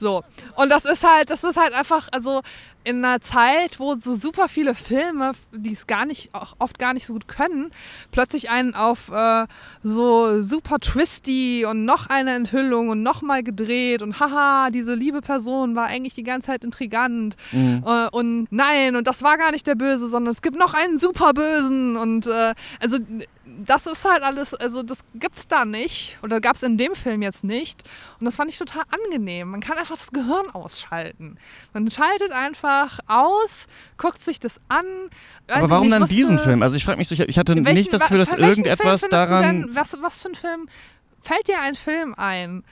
[0.00, 0.24] So,
[0.56, 2.40] und das ist halt, das ist halt einfach, also
[2.82, 6.94] in einer Zeit, wo so super viele Filme, die es gar nicht, auch oft gar
[6.94, 7.72] nicht so gut können,
[8.10, 9.46] plötzlich einen auf äh,
[9.82, 15.76] so super twisty und noch eine Enthüllung und nochmal gedreht und haha, diese liebe Person
[15.76, 17.84] war eigentlich die ganze Zeit intrigant Mhm.
[17.86, 20.98] äh, und nein, und das war gar nicht der Böse, sondern es gibt noch einen
[20.98, 22.98] super Bösen und äh, also
[23.66, 27.20] das ist halt alles, also das gibt's da nicht oder gab es in dem Film
[27.22, 27.82] jetzt nicht
[28.18, 29.50] und das fand ich total angenehm.
[29.50, 31.36] Man kann einfach das Gehirn ausschalten.
[31.72, 33.66] Man schaltet einfach aus,
[33.98, 34.86] guckt sich das an.
[35.48, 36.62] Aber warum dann musste- diesen Film?
[36.62, 39.42] Also ich frage mich so, ich hatte welchen- nicht das Gefühl, dass irgendetwas daran...
[39.42, 40.68] Denn, was, was für ein Film?
[41.22, 42.64] Fällt dir ein Film ein,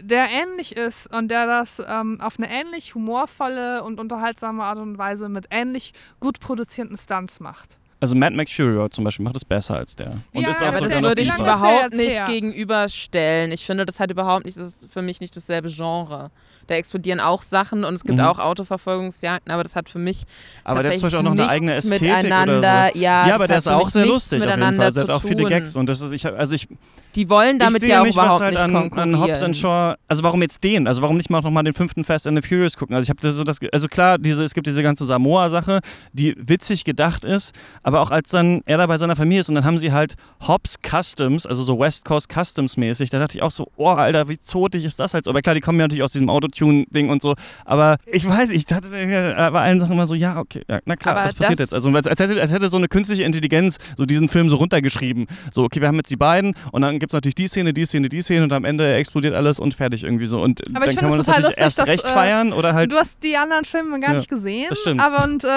[0.00, 4.98] der ähnlich ist und der das ähm, auf eine ähnlich humorvolle und unterhaltsame Art und
[4.98, 7.78] Weise mit ähnlich gut produzierten Stunts macht?
[8.02, 10.16] Also Mad Max Fury Road zum Beispiel macht es besser als der.
[10.34, 12.26] Und Ja, ist aber auch Aber das würde ich überhaupt nicht her?
[12.26, 13.52] gegenüberstellen.
[13.52, 16.30] Ich finde, das hat überhaupt nicht, das ist für mich nicht dasselbe Genre.
[16.66, 18.24] Da explodieren auch Sachen und es gibt Mhm.
[18.24, 20.22] auch Autoverfolgungsjagden, aber das hat für mich
[20.64, 22.98] Aber der hat zum Beispiel auch noch eine nichts eigene Ästhetik miteinander, oder so.
[23.00, 24.92] Ja, Ja, aber der das ist auch sehr lustig auf jeden Fall.
[24.92, 25.44] Der hat auch viele.
[25.44, 26.68] Gags und das ist, ich, also ich,
[27.16, 29.14] Die wollen damit ja auch nicht, was überhaupt halt nicht an, konkurrieren.
[29.14, 30.86] an Hobbs and Shaw, also warum jetzt den?
[30.86, 32.94] Also warum nicht mal noch mal den fünften Fast and the Furious gucken?
[32.94, 35.80] Also ich habe so das, also klar, diese, es gibt diese ganze Samoa-Sache,
[36.12, 39.54] die witzig gedacht ist, aber auch als dann er da bei seiner Familie ist und
[39.56, 40.14] dann haben sie halt
[40.46, 44.28] Hobbs Customs, also so West Coast Customs mäßig, da dachte ich auch so, oh Alter,
[44.28, 45.30] wie zotig ist das halt so?
[45.30, 48.66] Aber klar, die kommen ja natürlich aus diesem Autotune-Ding und so, aber ich weiß, ich
[48.66, 51.58] dachte äh, bei allen Sachen immer so, ja, okay, ja, na klar, Aber was passiert
[51.60, 51.74] jetzt?
[51.74, 55.26] Also als, als, hätte, als hätte so eine künstliche Intelligenz so diesen Film so runtergeschrieben,
[55.52, 57.84] so, okay, wir haben jetzt die beiden und dann gibt es natürlich die Szene, die
[57.84, 60.40] Szene, die Szene und am Ende explodiert alles und fertig irgendwie so.
[60.40, 62.04] Und Aber ich dann kann man finde es das total natürlich lustig, erst dass, recht
[62.04, 62.92] äh, feiern oder halt.
[62.92, 65.00] du hast die anderen Filme gar Ja, nicht gesehen, das stimmt.
[65.00, 65.48] aber und äh,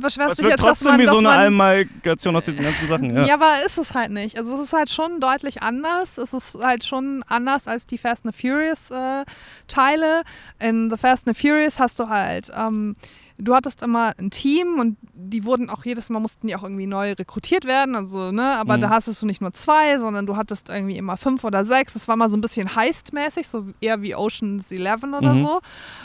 [0.00, 1.54] beschwerst es dich jetzt, dass trotzdem man, wie so dass eine man
[1.84, 3.16] Amalgamation aus diesen ganzen Sachen.
[3.16, 3.26] Ja.
[3.26, 3.34] Ja.
[3.34, 4.38] aber ist es halt nicht.
[4.38, 6.18] Also es ist halt schon deutlich anders.
[6.18, 9.24] Es ist halt schon anders als die Fast and the Furious äh,
[9.68, 10.22] Teile.
[10.60, 12.96] In The Fast and the Furious hast du halt, ähm,
[13.38, 16.86] du hattest immer ein Team und die wurden auch jedes Mal mussten die auch irgendwie
[16.86, 17.96] neu rekrutiert werden.
[17.96, 18.82] Also, ne, aber Mhm.
[18.82, 21.94] da hattest du nicht nur zwei, sondern du hattest irgendwie immer fünf oder sechs.
[21.94, 25.42] Das war mal so ein bisschen heistmäßig, so eher wie Ocean's Eleven oder Mhm.
[25.42, 25.60] so.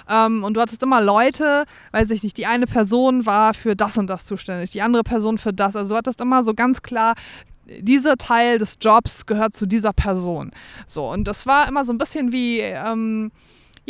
[0.09, 3.97] Ähm, und du hattest immer Leute, weiß ich nicht, die eine Person war für das
[3.97, 5.75] und das zuständig, die andere Person für das.
[5.75, 7.13] Also du hattest immer so ganz klar,
[7.81, 10.49] dieser Teil des Jobs gehört zu dieser Person.
[10.87, 13.31] So, und das war immer so ein bisschen wie, ähm,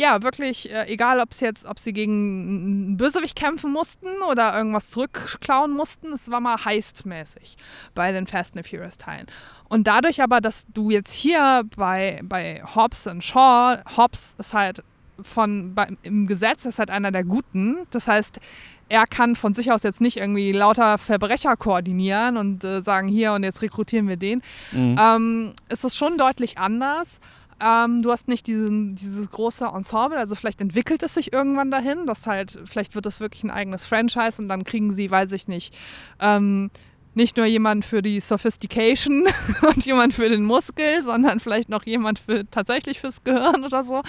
[0.00, 4.56] ja, wirklich, äh, egal ob es jetzt, ob sie gegen einen Bösewicht kämpfen mussten oder
[4.56, 7.58] irgendwas zurückklauen mussten, es war mal heistmäßig
[7.94, 9.26] bei den Fast and the Furious Teilen.
[9.68, 14.82] Und dadurch aber, dass du jetzt hier bei, bei Hobbs und Shaw, Hobbs ist halt
[15.20, 17.86] von, bei, im Gesetz ist halt einer der Guten.
[17.90, 18.40] Das heißt,
[18.88, 23.34] er kann von sich aus jetzt nicht irgendwie lauter Verbrecher koordinieren und äh, sagen, hier
[23.34, 24.40] und jetzt rekrutieren wir den.
[24.72, 24.96] Mhm.
[24.98, 27.20] Ähm, ist es schon deutlich anders.
[27.60, 32.06] Ähm, du hast nicht diesen, dieses große Ensemble, also vielleicht entwickelt es sich irgendwann dahin,
[32.06, 35.46] dass halt, vielleicht wird es wirklich ein eigenes Franchise und dann kriegen sie, weiß ich
[35.46, 35.74] nicht,
[36.20, 36.70] ähm,
[37.14, 39.26] nicht nur jemand für die Sophistication
[39.62, 44.02] und jemand für den Muskel, sondern vielleicht noch jemand für tatsächlich fürs Gehirn oder so.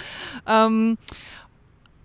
[0.48, 0.98] Ähm,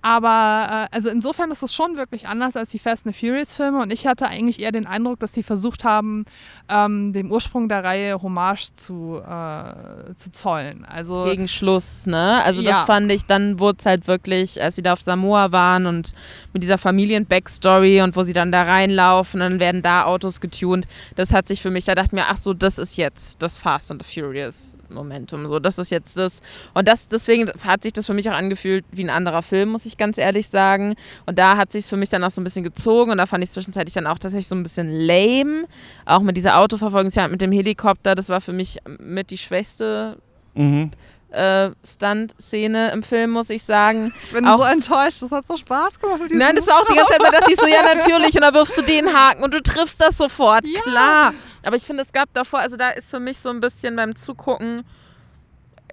[0.07, 3.53] aber äh, also insofern ist es schon wirklich anders als die Fast and the Furious
[3.53, 6.23] Filme und ich hatte eigentlich eher den Eindruck, dass sie versucht haben,
[6.69, 10.85] ähm, dem Ursprung der Reihe Hommage zu, äh, zu zollen.
[10.85, 12.41] Also gegen Schluss, ne?
[12.45, 12.85] Also das Ja.
[12.85, 16.13] fand ich, dann wurde es halt wirklich, als sie da auf Samoa waren und
[16.53, 20.87] mit dieser Familien-Backstory und wo sie dann da reinlaufen, dann werden da Autos getunt.
[21.17, 23.57] Das hat sich für mich, da dachte ich mir, ach so, das ist jetzt das
[23.57, 25.47] Fast and the Furious Momentum.
[25.47, 26.41] So, das ist jetzt das.
[26.73, 29.85] Und das, deswegen hat sich das für mich auch angefühlt wie ein anderer Film, muss
[29.85, 30.95] ich ganz ehrlich sagen.
[31.25, 33.43] Und da hat sich für mich dann auch so ein bisschen gezogen und da fand
[33.43, 35.65] ich zwischenzeitlich dann auch tatsächlich so ein bisschen lame.
[36.05, 40.17] Auch mit dieser Autoverfolgungsjagd mit dem Helikopter, das war für mich mit die schwächste
[40.55, 40.91] Mhm.
[41.29, 44.13] äh, Stunt-Szene im Film, muss ich sagen.
[44.21, 46.85] ich bin auch- so enttäuscht, das hat so Spaß gemacht mit Nein, das war auch
[46.85, 49.43] die ganze Zeit, da dachte ich so, ja natürlich, und dann wirfst du den Haken
[49.43, 50.81] und du triffst das sofort, Ja.
[50.81, 51.33] klar.
[51.65, 54.15] Aber ich finde, es gab davor, also da ist für mich so ein bisschen beim
[54.15, 54.83] Zugucken,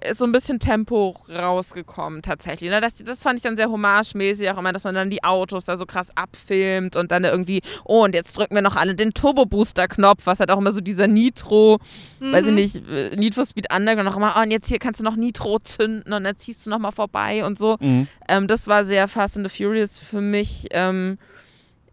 [0.09, 2.71] ist so ein bisschen Tempo rausgekommen tatsächlich.
[2.71, 5.77] Das, das fand ich dann sehr homagemäßig, auch immer, dass man dann die Autos da
[5.77, 10.25] so krass abfilmt und dann irgendwie, oh, und jetzt drücken wir noch alle den Turbo-Booster-Knopf,
[10.25, 11.79] was halt auch immer so dieser Nitro,
[12.19, 12.33] mhm.
[12.33, 14.99] weiß ich nicht, äh, Need for Speed Underground noch immer, oh, und jetzt hier kannst
[14.99, 17.77] du noch Nitro zünden und dann ziehst du nochmal vorbei und so.
[17.79, 18.07] Mhm.
[18.27, 20.67] Ähm, das war sehr Fast and the Furious für mich.
[20.71, 21.17] Ähm,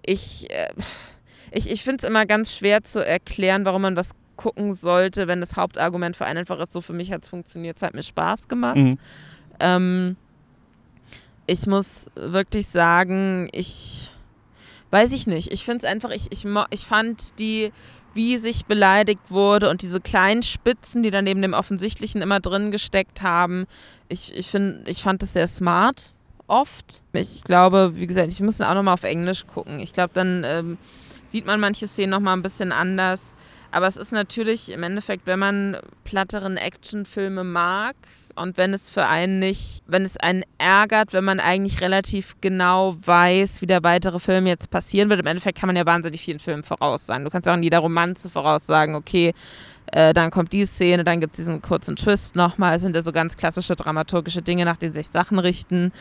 [0.05, 0.69] ich, äh,
[1.53, 5.41] ich, ich finde es immer ganz schwer zu erklären, warum man was gucken sollte, wenn
[5.41, 8.03] das Hauptargument für einen einfach ist, so für mich hat es funktioniert, es hat mir
[8.03, 8.77] Spaß gemacht.
[8.77, 8.99] Mhm.
[9.61, 10.17] Ähm,
[11.47, 14.13] ich muss wirklich sagen, ich
[14.91, 15.51] weiß ich nicht.
[15.51, 17.73] Ich finde es einfach, ich, ich, ich fand die,
[18.15, 22.71] wie sich beleidigt wurde und diese kleinen Spitzen, die dann neben dem Offensichtlichen immer drin
[22.71, 23.67] gesteckt haben,
[24.09, 26.15] ich, ich, find, ich fand das sehr smart
[26.47, 27.03] oft.
[27.15, 29.79] Ich glaube, wie gesagt, ich muss auch nochmal auf Englisch gucken.
[29.79, 30.79] Ich glaube, dann ähm,
[31.29, 33.35] sieht man manche Szenen nochmal ein bisschen anders.
[33.73, 37.97] Aber es ist natürlich im Endeffekt, wenn man platteren Actionfilme mag
[38.35, 42.95] und wenn es für einen nicht, wenn es einen ärgert, wenn man eigentlich relativ genau
[43.05, 45.21] weiß, wie der weitere Film jetzt passieren wird.
[45.21, 47.25] Im Endeffekt kann man ja wahnsinnig vielen Filmen voraussagen.
[47.25, 49.33] Du kannst ja auch in jeder Romanze voraussagen, okay,
[49.87, 52.77] äh, dann kommt die Szene, dann gibt es diesen kurzen Twist nochmal.
[52.77, 55.93] Es sind ja so ganz klassische dramaturgische Dinge, nach denen sich Sachen richten.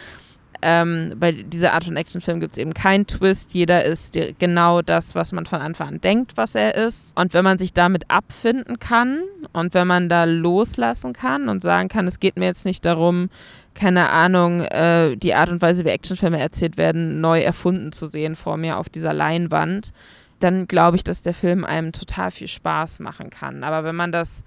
[0.62, 3.54] Ähm, bei dieser Art von Actionfilm gibt es eben keinen Twist.
[3.54, 7.18] Jeder ist genau das, was man von Anfang an denkt, was er ist.
[7.18, 11.90] Und wenn man sich damit abfinden kann und wenn man da loslassen kann und sagen
[11.90, 13.30] kann, es geht mir jetzt nicht darum,
[13.74, 18.36] keine Ahnung, äh, die Art und Weise, wie Actionfilme erzählt werden, neu erfunden zu sehen
[18.36, 19.92] vor mir auf dieser Leinwand,
[20.40, 23.64] dann glaube ich, dass der Film einem total viel Spaß machen kann.
[23.64, 24.44] Aber wenn man das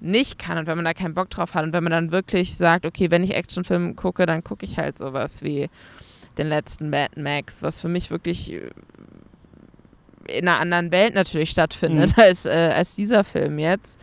[0.00, 2.56] nicht kann und wenn man da keinen Bock drauf hat und wenn man dann wirklich
[2.56, 5.68] sagt, okay, wenn ich Actionfilme gucke, dann gucke ich halt sowas wie
[6.38, 8.70] den letzten Mad Max, was für mich wirklich äh,
[10.28, 12.22] in einer anderen Welt natürlich stattfindet mhm.
[12.22, 14.00] als, äh, als dieser Film jetzt,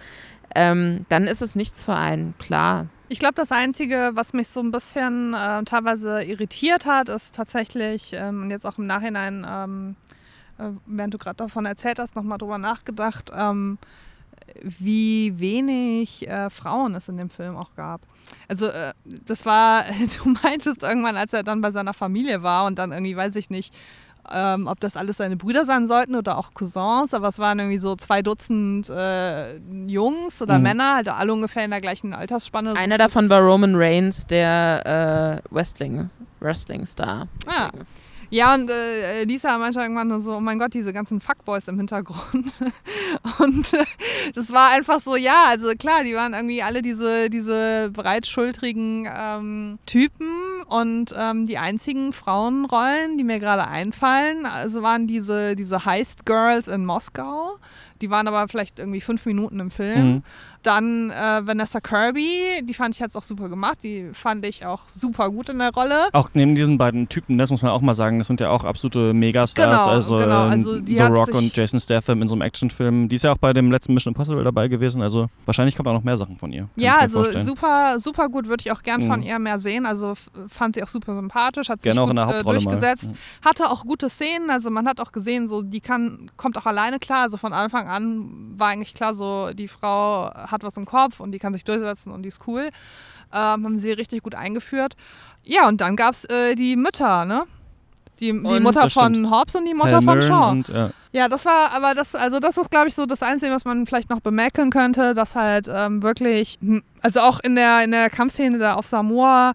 [0.56, 2.88] ähm, dann ist es nichts für einen, klar.
[3.10, 8.14] Ich glaube, das Einzige, was mich so ein bisschen äh, teilweise irritiert hat, ist tatsächlich,
[8.14, 9.96] ähm, und jetzt auch im Nachhinein, ähm,
[10.58, 13.78] äh, während du gerade davon erzählt hast, nochmal drüber nachgedacht, ähm,
[14.64, 18.02] wie wenig äh, Frauen es in dem Film auch gab.
[18.48, 18.94] Also äh,
[19.26, 19.84] das war,
[20.24, 23.50] du meintest irgendwann, als er dann bei seiner Familie war und dann irgendwie, weiß ich
[23.50, 23.74] nicht,
[24.32, 27.80] ähm, ob das alles seine Brüder sein sollten oder auch Cousins, aber es waren irgendwie
[27.80, 30.64] so zwei Dutzend äh, Jungs oder mhm.
[30.64, 32.76] Männer, halt alle ungefähr in der gleichen Altersspanne.
[32.76, 37.28] Einer davon war Roman Reigns, der äh, Wrestling, Wrestling-Star.
[37.48, 37.70] Ah.
[38.34, 41.76] Ja, und äh, Lisa meinte irgendwann nur so, oh mein Gott, diese ganzen Fuckboys im
[41.76, 42.64] Hintergrund.
[43.40, 43.84] und äh,
[44.34, 49.80] das war einfach so, ja, also klar, die waren irgendwie alle diese, diese breitschultrigen ähm,
[49.86, 56.26] Typen und ähm, die einzigen Frauenrollen, die mir gerade einfallen, also waren diese, diese Heist
[56.26, 57.58] Girls in Moskau.
[58.02, 60.08] Die waren aber vielleicht irgendwie fünf Minuten im Film.
[60.08, 60.24] Mhm.
[60.64, 63.80] Dann äh, Vanessa Kirby, die fand ich jetzt auch super gemacht.
[63.84, 66.10] Die fand ich auch super gut in der Rolle.
[66.14, 68.64] Auch neben diesen beiden Typen, das muss man auch mal sagen, das sind ja auch
[68.64, 69.66] absolute Megastars.
[69.66, 70.46] Genau, also, genau.
[70.46, 73.10] Ähm, also The Rock und Jason Statham in so einem Actionfilm.
[73.10, 75.02] Die ist ja auch bei dem letzten Mission Impossible dabei gewesen.
[75.02, 76.70] Also wahrscheinlich kommt auch noch mehr Sachen von ihr.
[76.76, 78.48] Ja, also super, super gut.
[78.48, 79.08] Würde ich auch gern mhm.
[79.08, 79.88] von ihr mehr sehen.
[79.88, 80.14] Also
[80.48, 83.10] fand sie auch super sympathisch, hat sich gut äh, durchgesetzt.
[83.10, 83.16] Mhm.
[83.44, 84.52] Hatte auch gute Szenen.
[84.52, 87.24] Also man hat auch gesehen, so die kann, kommt auch alleine klar.
[87.24, 91.32] Also von Anfang an war eigentlich klar, so die Frau hat was im Kopf und
[91.32, 92.70] die kann sich durchsetzen und die ist cool.
[93.34, 94.96] Ähm, haben sie richtig gut eingeführt.
[95.44, 97.46] Ja, und dann gab es äh, die Mütter, ne?
[98.20, 99.32] Die, die Mutter von stimmt.
[99.32, 100.52] Hobbs und die Mutter Hal von Shaw.
[100.52, 100.92] Und, ja.
[101.12, 101.28] ja.
[101.28, 104.12] das war, aber das, also das ist, glaube ich, so das Einzige, was man vielleicht
[104.12, 108.60] noch bemerken könnte, dass halt ähm, wirklich, hm, also auch in der, in der Kampfszene
[108.60, 109.54] da auf Samoa,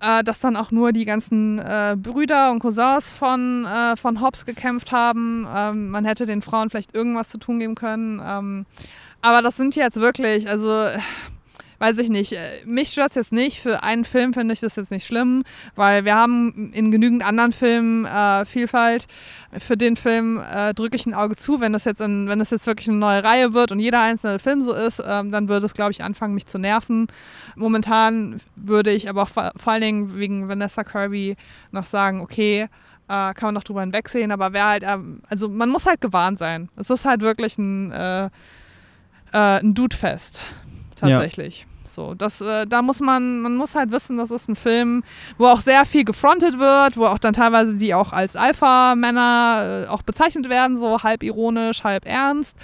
[0.00, 4.46] äh, dass dann auch nur die ganzen äh, Brüder und Cousins von, äh, von Hobbs
[4.46, 5.46] gekämpft haben.
[5.54, 8.20] Ähm, man hätte den Frauen vielleicht irgendwas zu tun geben können.
[8.24, 8.66] Ähm,
[9.20, 10.86] aber das sind jetzt wirklich, also
[11.78, 13.60] weiß ich nicht, äh, mich stört es jetzt nicht.
[13.60, 15.44] Für einen Film finde ich das jetzt nicht schlimm,
[15.76, 19.06] weil wir haben in genügend anderen Filmen äh, Vielfalt.
[19.58, 21.60] Für den Film äh, drücke ich ein Auge zu.
[21.60, 24.38] Wenn das, jetzt in, wenn das jetzt wirklich eine neue Reihe wird und jeder einzelne
[24.38, 27.06] Film so ist, ähm, dann würde es, glaube ich, anfangen, mich zu nerven.
[27.56, 31.36] Momentan würde ich aber auch vor, vor allen Dingen wegen Vanessa Kirby
[31.70, 32.68] noch sagen, okay,
[33.08, 36.38] äh, kann man noch drüber hinwegsehen, aber wer halt, ähm, also man muss halt gewarnt
[36.38, 36.68] sein.
[36.76, 38.30] Es ist halt wirklich ein, äh, äh,
[39.32, 40.42] ein Dude-Fest
[40.98, 41.60] tatsächlich.
[41.60, 41.66] Ja.
[41.88, 45.02] So, das, äh, da muss man, man muss halt wissen, das ist ein Film,
[45.38, 49.88] wo auch sehr viel gefrontet wird, wo auch dann teilweise die auch als Alpha-Männer äh,
[49.88, 52.56] auch bezeichnet werden, so halb ironisch, halb ernst.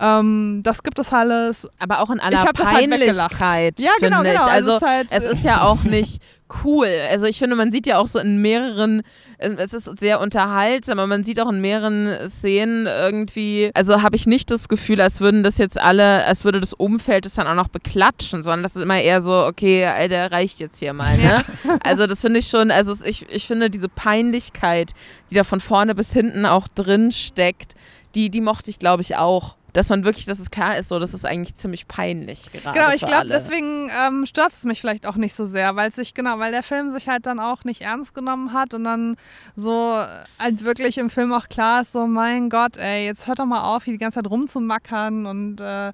[0.00, 1.68] Ähm, das gibt es alles.
[1.78, 3.38] Aber auch in aller halt Peinlichkeit.
[3.38, 4.44] Halt ja, genau, genau.
[4.44, 6.22] Also, also ist halt, es ist ja auch nicht
[6.64, 6.88] cool.
[7.10, 9.02] Also ich finde, man sieht ja auch so in mehreren,
[9.38, 14.16] ähm, es ist sehr unterhaltsam, aber man sieht auch in mehreren Szenen irgendwie, also habe
[14.16, 17.46] ich nicht das Gefühl, als würden das jetzt alle, als würde das Umfeld das dann
[17.46, 21.16] auch noch beklatschen, sondern das ist immer eher so, okay, Alter, reicht jetzt hier mal,
[21.16, 21.44] ne?
[21.84, 24.92] Also das finde ich schon, also ich, ich finde diese Peinlichkeit,
[25.30, 27.74] die da von vorne bis hinten auch drin steckt,
[28.14, 30.98] die, die mochte ich, glaube ich, auch dass man wirklich, dass es klar ist, so,
[30.98, 32.78] das ist eigentlich ziemlich peinlich gerade.
[32.78, 36.14] Genau, ich glaube, deswegen ähm, stört es mich vielleicht auch nicht so sehr, weil sich,
[36.14, 39.16] genau, weil der Film sich halt dann auch nicht ernst genommen hat und dann
[39.56, 39.94] so
[40.38, 43.62] halt wirklich im Film auch klar ist, so, mein Gott, ey, jetzt hört doch mal
[43.62, 45.92] auf, hier die ganze Zeit rumzumackern und äh,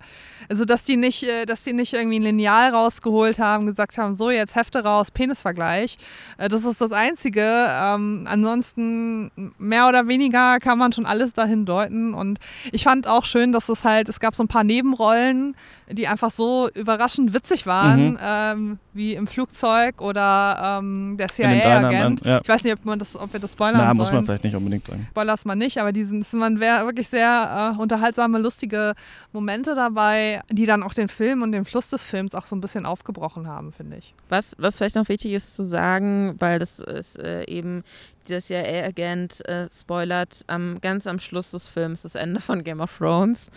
[0.48, 4.16] also, dass die nicht, äh, dass die nicht irgendwie ein Lineal rausgeholt haben, gesagt haben,
[4.16, 5.98] so, jetzt Hefte raus, Penisvergleich.
[6.38, 7.42] Äh, das ist das Einzige.
[7.42, 12.38] Ähm, ansonsten mehr oder weniger kann man schon alles dahin deuten und
[12.72, 15.56] ich fand auch schön, dass es halt, es gab so ein paar Nebenrollen,
[15.90, 18.18] die einfach so überraschend witzig waren, mhm.
[18.22, 22.24] ähm, wie im Flugzeug oder ähm, der CIA-Agent.
[22.24, 22.40] Ja.
[22.42, 24.56] Ich weiß nicht, ob, man das, ob wir das spoilern Na, muss man vielleicht nicht
[24.56, 25.06] unbedingt sagen.
[25.10, 28.94] Spoilers mal nicht, aber die es waren wirklich sehr äh, unterhaltsame, lustige
[29.32, 32.60] Momente dabei, die dann auch den Film und den Fluss des Films auch so ein
[32.60, 34.14] bisschen aufgebrochen haben, finde ich.
[34.28, 37.84] Was, was vielleicht noch wichtig ist zu sagen, weil das ist äh, eben
[38.28, 42.96] der CIA-Agent äh, spoilert am, ganz am Schluss des Films das Ende von Game of
[42.96, 43.50] Thrones.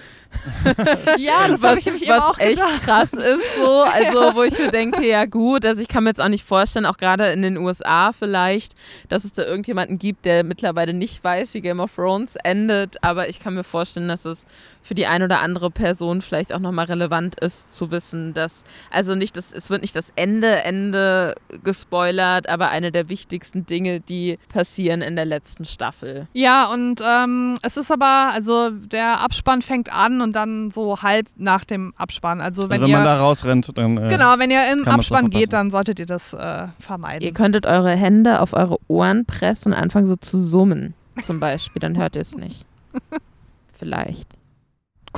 [1.18, 4.72] ja, das habe ich nämlich was auch echt krass ist so, also wo ich mir
[4.72, 7.58] denke, ja gut, also ich kann mir jetzt auch nicht vorstellen, auch gerade in den
[7.58, 8.74] USA vielleicht,
[9.10, 13.30] dass es da irgendjemanden gibt, der mittlerweile nicht weiß, wie Game of Thrones endet, aber
[13.30, 14.46] ich kann mir vorstellen, dass es
[14.82, 19.16] für die ein oder andere Person vielleicht auch nochmal relevant ist zu wissen, dass, also
[19.16, 24.40] nicht das, es wird nicht das Ende, Ende gespoilert, aber eine der wichtigsten Dinge, die
[24.60, 26.28] passieren in der letzten Staffel.
[26.34, 31.28] Ja, und ähm, es ist aber, also der Abspann fängt an und dann so halb
[31.38, 32.42] nach dem Abspann.
[32.42, 33.98] Also wenn, also wenn ihr, man da rausrennt, dann.
[33.98, 37.26] Äh, genau, wenn ihr im Abspann geht, dann solltet ihr das äh, vermeiden.
[37.26, 41.80] Ihr könntet eure Hände auf eure Ohren pressen und anfangen so zu summen, zum Beispiel,
[41.80, 42.66] dann hört ihr es nicht.
[43.72, 44.39] Vielleicht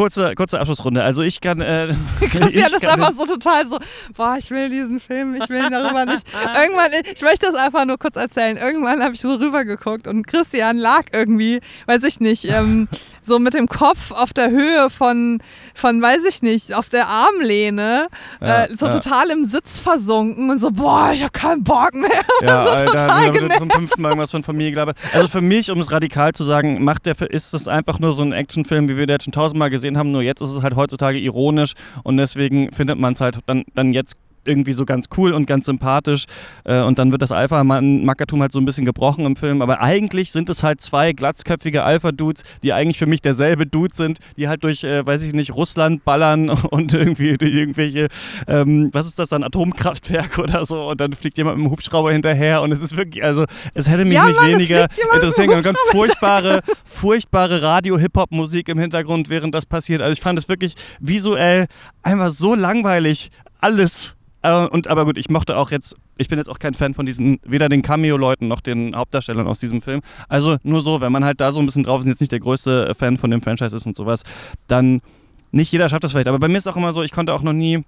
[0.02, 1.04] kurze, kurze Abschlussrunde.
[1.04, 1.62] Also ich kann.
[1.62, 3.78] Äh, Christian ist einfach so total so,
[4.16, 6.24] boah, ich will diesen Film, ich will darüber nicht.
[6.62, 8.58] Irgendwann, ich möchte das einfach nur kurz erzählen.
[8.58, 12.88] Irgendwann habe ich so rübergeguckt und Christian lag irgendwie, weiß ich nicht, ähm,
[13.26, 15.40] so mit dem Kopf auf der Höhe von,
[15.74, 18.08] von weiß ich nicht, auf der Armlehne,
[18.42, 18.94] ja, äh, so ja.
[18.94, 22.10] total im Sitz versunken und so, boah, ich habe keinen Bock mehr.
[22.42, 24.98] Ja, so Alter, total wir zum fünften Mal irgendwas von Familie gelabert.
[25.14, 28.24] Also für mich, um es radikal zu sagen, macht der, ist es einfach nur so
[28.24, 31.20] ein Actionfilm, wie wir den schon tausendmal gesehen haben, nur jetzt ist es halt heutzutage
[31.20, 35.46] ironisch und deswegen findet man es halt dann, dann jetzt irgendwie so ganz cool und
[35.46, 36.26] ganz sympathisch.
[36.64, 39.62] Äh, und dann wird das Alpha-Mackertum halt so ein bisschen gebrochen im Film.
[39.62, 44.20] Aber eigentlich sind es halt zwei glatzköpfige Alpha-Dudes, die eigentlich für mich derselbe Dude sind,
[44.38, 48.08] die halt durch, äh, weiß ich nicht, Russland ballern und irgendwie durch irgendwelche,
[48.48, 50.90] ähm, was ist das dann, Atomkraftwerk oder so.
[50.90, 52.62] Und dann fliegt jemand mit einem Hubschrauber hinterher.
[52.62, 55.64] Und es ist wirklich, also es hätte mich ja, nicht Mann, weniger interessiert.
[55.64, 60.02] Ganz furchtbare, furchtbare Radio-Hip-Hop-Musik im Hintergrund, während das passiert.
[60.02, 61.68] Also ich fand es wirklich visuell
[62.04, 63.30] einfach so langweilig.
[63.60, 66.94] Alles äh, und aber gut, ich mochte auch jetzt, ich bin jetzt auch kein Fan
[66.94, 70.02] von diesen, weder den Cameo-Leuten noch den Hauptdarstellern aus diesem Film.
[70.30, 72.32] Also nur so, wenn man halt da so ein bisschen drauf ist und jetzt nicht
[72.32, 74.24] der größte Fan von dem Franchise ist und sowas,
[74.68, 75.02] dann
[75.52, 76.28] nicht jeder schafft das vielleicht.
[76.28, 77.84] Aber bei mir ist auch immer so, ich konnte auch noch nie,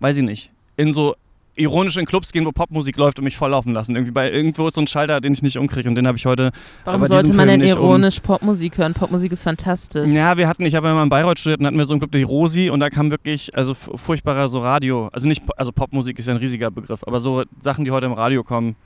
[0.00, 1.14] weiß ich nicht, in so
[1.58, 3.94] ironisch in Clubs gehen, wo Popmusik läuft und mich volllaufen lassen.
[3.94, 6.26] Irgendwie bei irgendwo ist so ein Schalter, den ich nicht umkriege und den habe ich
[6.26, 6.50] heute.
[6.84, 8.22] Warum sollte man denn ironisch um.
[8.24, 8.94] Popmusik hören?
[8.94, 10.10] Popmusik ist fantastisch.
[10.10, 12.00] Ja, wir hatten, ich habe ja mal in Bayreuth studiert und hatten wir so einen
[12.00, 16.18] Club, die Rosi und da kam wirklich, also furchtbarer so Radio, also nicht, also Popmusik
[16.18, 18.76] ist ja ein riesiger Begriff, aber so Sachen, die heute im Radio kommen.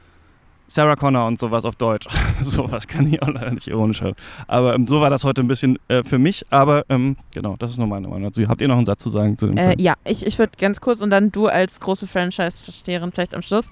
[0.68, 2.06] Sarah Connor und sowas auf Deutsch.
[2.42, 4.14] sowas kann ich auch leider nicht ironisch hören.
[4.46, 6.46] Aber ähm, so war das heute ein bisschen äh, für mich.
[6.50, 8.48] Aber ähm, genau, das ist nur meine Meinung dazu.
[8.48, 10.80] Habt ihr noch einen Satz zu sagen zu dem äh, Ja, ich, ich würde ganz
[10.80, 13.70] kurz und dann du als große Franchise-Versteherin vielleicht am Schluss.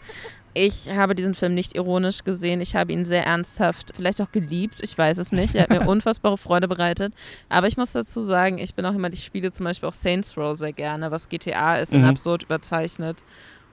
[0.53, 2.61] Ich habe diesen Film nicht ironisch gesehen.
[2.61, 4.81] Ich habe ihn sehr ernsthaft, vielleicht auch geliebt.
[4.83, 5.55] Ich weiß es nicht.
[5.55, 7.14] Er hat mir unfassbare Freude bereitet.
[7.48, 10.37] Aber ich muss dazu sagen, ich bin auch immer, ich spiele zum Beispiel auch Saints
[10.37, 12.05] Row sehr gerne, was GTA ist, mhm.
[12.05, 13.22] absurd überzeichnet.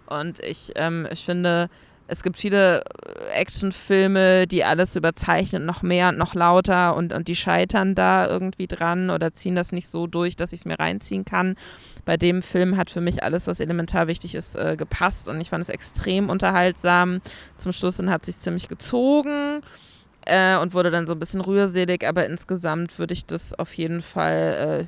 [0.05, 1.69] Und ich, ähm, ich finde,
[2.07, 7.27] es gibt viele äh, Actionfilme, die alles überzeichnen, noch mehr und noch lauter und, und
[7.27, 10.79] die scheitern da irgendwie dran oder ziehen das nicht so durch, dass ich es mir
[10.79, 11.55] reinziehen kann.
[12.05, 15.49] Bei dem Film hat für mich alles, was elementar wichtig ist, äh, gepasst und ich
[15.49, 17.21] fand es extrem unterhaltsam.
[17.57, 19.61] Zum Schluss hat sich ziemlich gezogen
[20.25, 24.01] äh, und wurde dann so ein bisschen rührselig, aber insgesamt würde ich das auf jeden
[24.01, 24.87] Fall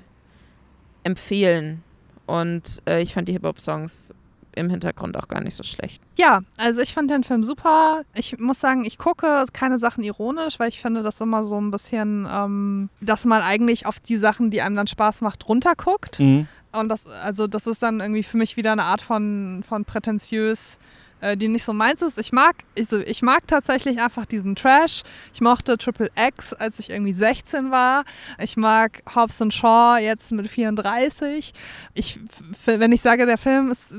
[1.03, 1.83] äh, empfehlen.
[2.25, 4.13] Und äh, ich fand die Hip-Hop-Songs
[4.55, 6.01] im Hintergrund auch gar nicht so schlecht.
[6.17, 8.01] Ja, also ich fand den Film super.
[8.13, 11.71] Ich muss sagen, ich gucke keine Sachen ironisch, weil ich finde das immer so ein
[11.71, 16.19] bisschen, ähm, dass man eigentlich auf die Sachen, die einem dann Spaß macht, runterguckt.
[16.19, 16.47] Mhm.
[16.71, 20.77] Und das, also das ist dann irgendwie für mich wieder eine Art von, von prätentiös
[21.21, 22.17] äh, die nicht so meins ist.
[22.17, 25.03] Ich mag, also ich mag tatsächlich einfach diesen Trash.
[25.33, 28.03] Ich mochte Triple X, als ich irgendwie 16 war.
[28.41, 31.53] Ich mag Hobbs and Shaw jetzt mit 34.
[31.93, 32.19] Ich,
[32.65, 33.95] wenn ich sage, der Film ist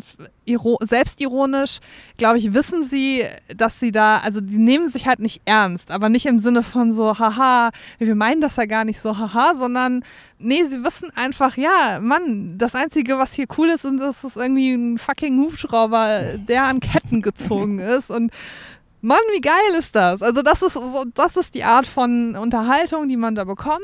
[0.81, 1.81] selbstironisch,
[2.17, 3.25] glaube ich, wissen sie,
[3.55, 6.93] dass sie da, also die nehmen sich halt nicht ernst, aber nicht im Sinne von
[6.93, 10.05] so, haha, wir meinen das ja gar nicht so, haha, sondern
[10.39, 14.37] nee, sie wissen einfach, ja, Mann, das Einzige, was hier cool ist, ist, dass es
[14.37, 18.31] irgendwie ein fucking Hubschrauber, der an Ketten gezogen ist und
[19.03, 20.23] Mann, wie geil ist das?
[20.23, 23.81] Also das ist so, das ist die Art von Unterhaltung, die man da bekommt.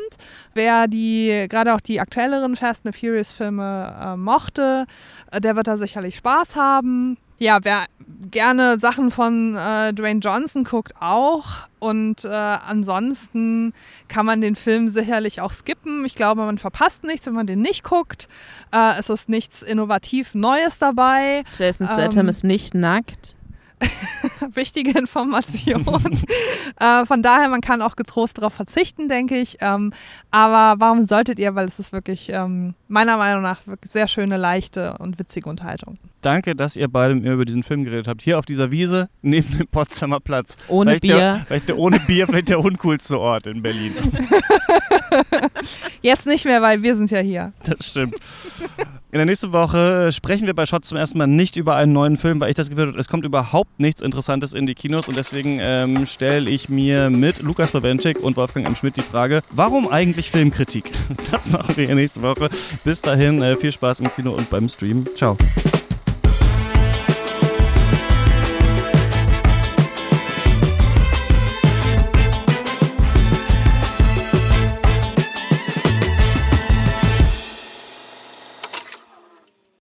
[0.54, 4.86] Wer die gerade auch die aktuelleren Fast and Furious Filme äh, mochte,
[5.30, 7.16] äh, der wird da sicherlich Spaß haben.
[7.38, 7.84] Ja, wer
[8.30, 11.44] gerne Sachen von äh, Dwayne Johnson guckt, auch.
[11.78, 13.74] Und äh, ansonsten
[14.08, 16.04] kann man den Film sicherlich auch skippen.
[16.06, 18.28] Ich glaube, man verpasst nichts, wenn man den nicht guckt.
[18.72, 21.44] Äh, es ist nichts innovativ Neues dabei.
[21.58, 23.35] Jason Statham ähm, ist nicht nackt.
[24.54, 25.84] wichtige Information.
[26.80, 29.58] äh, von daher, man kann auch getrost darauf verzichten, denke ich.
[29.60, 29.92] Ähm,
[30.30, 31.54] aber warum solltet ihr?
[31.54, 35.98] Weil es ist wirklich ähm, meiner Meinung nach wirklich sehr schöne, leichte und witzige Unterhaltung.
[36.22, 38.22] Danke, dass ihr beide mir über diesen Film geredet habt.
[38.22, 40.56] Hier auf dieser Wiese neben dem Potsdamer Platz.
[40.68, 41.16] Ohne vielleicht Bier.
[41.16, 43.94] Der, vielleicht der, ohne Bier, vielleicht der uncoolste Ort in Berlin.
[46.02, 47.52] Jetzt nicht mehr, weil wir sind ja hier.
[47.64, 48.16] Das stimmt.
[49.16, 52.18] In der nächsten Woche sprechen wir bei Shot zum ersten Mal nicht über einen neuen
[52.18, 55.16] Film, weil ich das Gefühl habe, es kommt überhaupt nichts Interessantes in die Kinos und
[55.16, 58.76] deswegen ähm, stelle ich mir mit Lukas Bawenschik und Wolfgang M.
[58.76, 60.92] Schmidt die Frage, warum eigentlich Filmkritik?
[61.30, 62.50] Das machen wir nächste Woche.
[62.84, 65.06] Bis dahin, äh, viel Spaß im Kino und beim Stream.
[65.16, 65.38] Ciao.